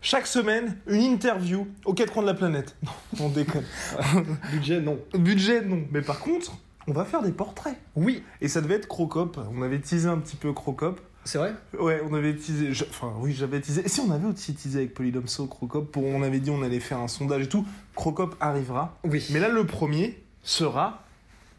Chaque 0.00 0.26
semaine, 0.26 0.76
une 0.86 1.02
interview 1.02 1.66
aux 1.84 1.92
quatre 1.94 2.12
coins 2.12 2.22
de 2.22 2.28
la 2.28 2.34
planète. 2.34 2.76
Non, 3.18 3.26
on 3.26 3.28
déconne. 3.30 3.64
Budget, 4.52 4.80
non. 4.80 4.98
Budget, 5.14 5.62
non. 5.62 5.82
Mais 5.90 6.02
par 6.02 6.20
contre, 6.20 6.56
on 6.86 6.92
va 6.92 7.04
faire 7.04 7.22
des 7.22 7.32
portraits. 7.32 7.76
Oui, 7.96 8.22
Et 8.40 8.48
ça 8.48 8.60
devait 8.60 8.74
être 8.76 8.86
Crocop. 8.88 9.38
On 9.56 9.62
avait 9.62 9.78
teasé 9.80 10.08
un 10.08 10.18
petit 10.18 10.36
peu 10.36 10.52
Crocop. 10.52 11.00
c'est 11.24 11.38
vrai? 11.38 11.52
Ouais, 11.78 12.00
on 12.08 12.14
avait 12.14 12.34
teasé. 12.36 12.72
je- 12.72 12.84
Enfin, 12.84 13.12
oui, 13.18 13.34
j'avais 13.34 13.60
teasé. 13.60 13.82
Et 13.84 13.88
si 13.88 14.00
on 14.00 14.10
avait 14.12 14.26
aussi 14.28 14.54
teasé 14.54 14.78
avec 14.80 14.94
Polydomso, 14.94 15.46
Crocop, 15.46 15.90
pour, 15.90 16.04
on 16.04 16.22
avait 16.22 16.38
dit 16.38 16.50
on 16.50 16.62
allait 16.62 16.80
faire 16.80 16.98
un 16.98 17.08
sondage 17.08 17.42
et 17.44 17.48
tout. 17.48 17.66
Crocop 17.96 18.36
arrivera. 18.40 18.96
Oui. 19.04 19.26
Mais 19.32 19.40
là, 19.40 19.48
le 19.48 19.66
premier 19.66 20.22
sera 20.44 21.02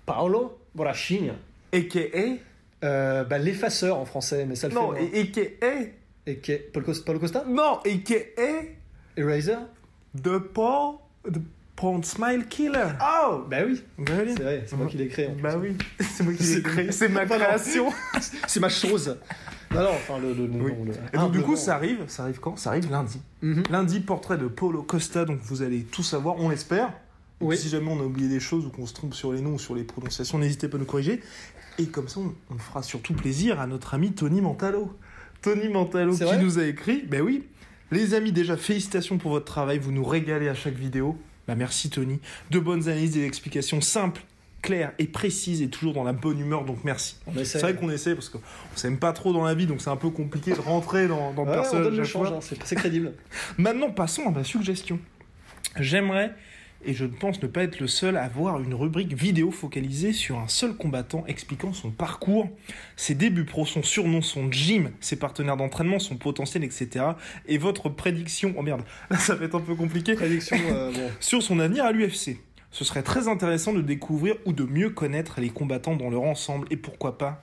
Paolo 0.06 0.58
Borrachigna. 0.76 1.34
AKA. 1.74 2.38
Euh, 2.86 3.24
bah, 3.26 3.38
l'effaceur 3.38 3.98
en 3.98 4.06
français, 4.06 4.46
mais 4.48 4.56
ça 4.56 4.70
le 4.70 4.74
Non, 4.76 4.94
fait. 4.94 5.06
et 5.14 5.22
AKA. 5.22 5.90
Et 6.30 6.38
que- 6.38 6.72
Paul 6.72 6.84
Costa, 6.84 7.04
Paulo 7.06 7.20
Costa 7.20 7.44
Non, 7.48 7.80
AKA. 7.86 8.66
Eraser 9.18 9.58
The 10.22 10.38
Paul. 10.40 10.96
The 11.26 11.40
Paul 11.76 12.04
Smile 12.04 12.46
Killer. 12.50 12.88
Oh 13.02 13.44
Bah 13.50 13.58
oui, 13.66 13.82
Bah 13.98 14.12
oui. 14.26 14.34
c'est 14.36 14.44
vrai, 14.44 14.64
c'est 14.68 14.76
moi 14.76 14.88
qui 14.88 14.98
l'ai 14.98 15.08
créé. 15.08 15.28
en. 15.28 15.36
Bah 15.42 15.56
oui, 15.58 15.78
c'est 16.00 16.24
moi 16.24 16.34
qui 16.34 16.44
l'ai 16.44 16.62
créé, 16.62 16.92
c'est 16.92 17.08
ma 17.10 17.26
création. 17.26 17.90
C'est 18.48 18.60
ma 18.60 18.68
chose. 18.70 19.18
Non, 19.72 19.84
non, 19.84 19.90
enfin, 19.92 20.18
le. 20.20 20.34
le, 20.34 20.44
Oui. 20.62 20.72
le- 20.86 20.94
Et 21.14 21.18
donc 21.18 21.32
du 21.32 21.42
coup, 21.42 21.56
ça 21.56 21.76
arrive, 21.76 22.04
ça 22.08 22.24
arrive 22.24 22.40
quand? 22.40 22.58
Ça 22.58 22.72
arrive 22.72 22.90
lundi. 22.92 23.22
Mhm. 23.42 23.64
Lundi, 23.70 24.00
portrait 24.02 24.38
de 24.38 24.48
Paulo 24.48 24.82
Costa, 24.84 25.24
donc 25.26 25.40
vous 25.44 25.62
allez 25.62 25.84
tout 25.84 26.04
savoir, 26.04 26.36
on 26.38 26.50
l'espère. 26.50 26.88
Et 27.42 27.46
Oui. 27.46 27.58
Si 27.58 27.70
jamais 27.70 27.90
on 27.90 28.00
a 28.02 28.04
oublié 28.04 28.28
des 28.28 28.40
choses 28.42 28.66
ou 28.66 28.70
qu'on 28.72 28.86
se 28.86 28.94
trompe 28.94 29.14
sur 29.14 29.32
les 29.32 29.40
noms 29.42 29.54
ou 29.54 29.60
sur 29.60 29.74
les 29.76 29.84
prononciations, 29.86 30.38
n'hésitez 30.40 30.68
pas 30.68 30.76
à 30.76 30.80
nous 30.80 30.86
corriger. 30.86 31.22
Et 31.78 31.86
comme 31.86 32.10
ça, 32.10 32.20
on, 32.20 32.34
on 32.54 32.58
fera 32.58 32.84
surtout 32.84 33.14
plaisir 33.14 33.62
à 33.62 33.68
notre 33.68 33.94
ami 33.94 34.12
Tony 34.12 34.42
Mantalo. 34.42 34.92
Tony 35.42 35.70
Mantalo 35.70 36.14
C'est 36.14 36.26
qui 36.26 36.38
nous 36.38 36.60
a 36.60 36.66
écrit, 36.66 37.04
ben 37.08 37.22
oui. 37.22 37.44
Les 37.92 38.14
amis, 38.14 38.32
déjà, 38.32 38.56
félicitations 38.56 39.18
pour 39.18 39.32
votre 39.32 39.46
travail, 39.46 39.80
vous 39.80 39.92
nous 39.92 40.04
régalez 40.04 40.48
à 40.50 40.54
chaque 40.54 40.76
vidéo. 40.76 41.18
Bah 41.48 41.56
merci 41.56 41.90
Tony. 41.90 42.20
De 42.52 42.60
bonnes 42.60 42.88
analyses, 42.88 43.12
des 43.14 43.26
explications 43.26 43.82
simples, 43.82 44.22
claires 44.62 44.92
et 45.00 45.06
précises 45.08 45.62
et 45.64 45.70
toujours 45.70 45.94
dans 45.94 46.04
la 46.04 46.14
bonne 46.14 46.40
humeur, 46.40 46.66
donc 46.66 46.84
merci. 46.84 47.16
On 47.26 47.44
C'est 47.44 47.60
vrai 47.60 47.74
qu'on 47.76 47.90
essaie 47.90 48.14
parce 48.14 48.30
qu'on 48.30 48.42
s'aime 48.76 49.00
pas 49.00 49.14
trop 49.14 49.34
dans 49.34 49.44
la 49.44 49.56
vie, 49.56 49.66
donc 49.66 49.82
c'est 49.82 49.90
un 49.90 49.96
peu 49.96 50.10
compliqué 50.12 50.52
de 50.52 50.60
rentrer 50.60 51.08
dans, 51.08 51.34
dans 51.34 51.46
le 51.46 51.50
Ouais, 51.52 51.58
on 51.58 51.62
personnage. 51.62 51.86
donne 51.86 51.98
le 51.98 52.04
change, 52.04 52.28
hein, 52.32 52.40
c'est 52.42 52.76
crédible. 52.76 53.14
Maintenant, 53.58 53.90
passons 53.90 54.28
à 54.28 54.32
ma 54.32 54.44
suggestion. 54.44 55.00
J'aimerais, 55.80 56.36
et 56.86 56.94
je 56.94 57.06
pense 57.06 57.42
ne 57.42 57.48
pas 57.48 57.64
être 57.64 57.80
le 57.80 57.88
seul, 57.88 58.16
à 58.16 58.24
avoir 58.24 58.62
une 58.62 58.74
rubrique 58.74 59.14
vidéo 59.14 59.52
focalisée 59.52 60.14
sur 60.14 60.40
un 60.40 60.48
seul 60.48 60.76
combattant 60.76 61.26
expliquant 61.28 61.74
son 61.74 61.92
parcours, 61.92 62.50
ses 62.96 63.16
débuts 63.16 63.44
pro, 63.46 63.66
son 63.66 63.84
surnom, 63.84 64.22
son 64.22 64.50
gym, 64.52 64.92
ses 65.02 65.18
partenaires 65.18 65.58
d'entraînement, 65.58 66.00
son 66.00 66.16
potentiel, 66.16 66.64
etc. 66.64 67.06
Et 67.48 67.58
votre 67.58 67.90
prédiction, 67.90 68.54
oh 68.58 68.62
merde, 68.62 68.84
ça 69.20 69.36
va 69.36 69.46
être 69.46 69.56
un 69.56 69.62
peu 69.62 69.76
compliqué, 69.76 70.14
Prédiction, 70.16 70.58
euh, 70.72 70.92
bon. 70.92 71.10
sur 71.20 71.44
son 71.44 71.60
avenir 71.60 71.84
à 71.84 71.92
l'UFC. 71.92 72.38
Ce 72.72 72.86
serait 72.86 73.04
très 73.04 73.28
intéressant 73.28 73.74
de 73.74 73.82
découvrir 73.82 74.36
ou 74.46 74.54
de 74.54 74.64
mieux 74.64 74.92
connaître 74.92 75.42
les 75.42 75.50
combattants 75.50 75.96
dans 75.96 76.10
leur 76.10 76.24
ensemble 76.24 76.68
et 76.70 76.78
pourquoi 76.78 77.18
pas. 77.18 77.42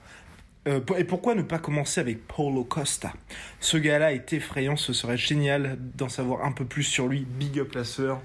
euh, 0.67 0.79
et 0.97 1.03
pourquoi 1.03 1.35
ne 1.35 1.41
pas 1.41 1.59
commencer 1.59 1.99
avec 1.99 2.25
Paulo 2.27 2.63
Costa 2.63 3.13
Ce 3.59 3.77
gars-là 3.77 4.13
est 4.13 4.33
effrayant, 4.33 4.77
ce 4.77 4.93
serait 4.93 5.17
génial 5.17 5.77
d'en 5.95 6.09
savoir 6.09 6.45
un 6.45 6.53
peu 6.53 6.65
plus 6.65 6.83
sur 6.83 7.07
lui. 7.07 7.27
Big 7.39 7.59
up 7.59 7.73
la 7.73 7.83
sœur. 7.83 8.21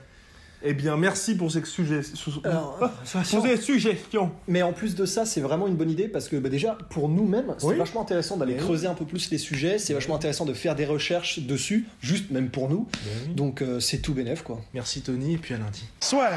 Eh 0.65 0.75
bien, 0.75 0.97
merci 0.97 1.35
pour 1.35 1.51
ces 1.51 1.65
suggestions. 1.65 2.33
Alors, 2.45 2.79
pour 2.79 3.43
ces 3.47 3.57
suggestions. 3.57 4.31
Mais 4.47 4.63
en 4.63 4.73
plus 4.73 4.95
de 4.95 5.05
ça, 5.07 5.27
c'est 5.27 5.41
vraiment 5.41 5.67
une 5.67 5.75
bonne 5.75 5.91
idée 5.91 6.07
parce 6.09 6.29
que 6.29 6.37
bah, 6.37 6.49
déjà, 6.49 6.79
pour 6.91 7.09
nous-mêmes, 7.09 7.55
c'est 7.59 7.67
Oui. 7.67 7.77
vachement 7.77 8.03
intéressant 8.03 8.37
d'aller 8.37 8.55
Oui. 8.55 8.61
creuser 8.61 8.87
un 8.87 8.95
peu 8.95 9.05
plus 9.05 9.31
les 9.31 9.39
sujets. 9.39 9.79
C'est 9.79 9.93
vachement 9.95 10.15
intéressant 10.15 10.45
de 10.45 10.55
faire 10.55 10.77
des 10.77 10.85
recherches 10.87 11.41
dessus, 11.41 11.87
juste 12.01 12.31
même 12.31 12.49
pour 12.51 12.69
nous. 12.69 12.87
Donc 13.35 13.61
euh, 13.63 13.81
c'est 13.81 13.99
tout 13.99 14.15
bénef 14.15 14.43
quoi. 14.43 14.61
Merci 14.75 15.01
Tony, 15.03 15.35
et 15.35 15.39
puis 15.39 15.55
à 15.55 15.59
lundi. 15.59 15.85
Soit. 16.01 16.31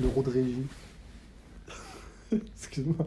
L'euro 0.00 0.22
de 0.22 0.30
régie. 0.30 0.66
Excuse-moi. 2.32 3.06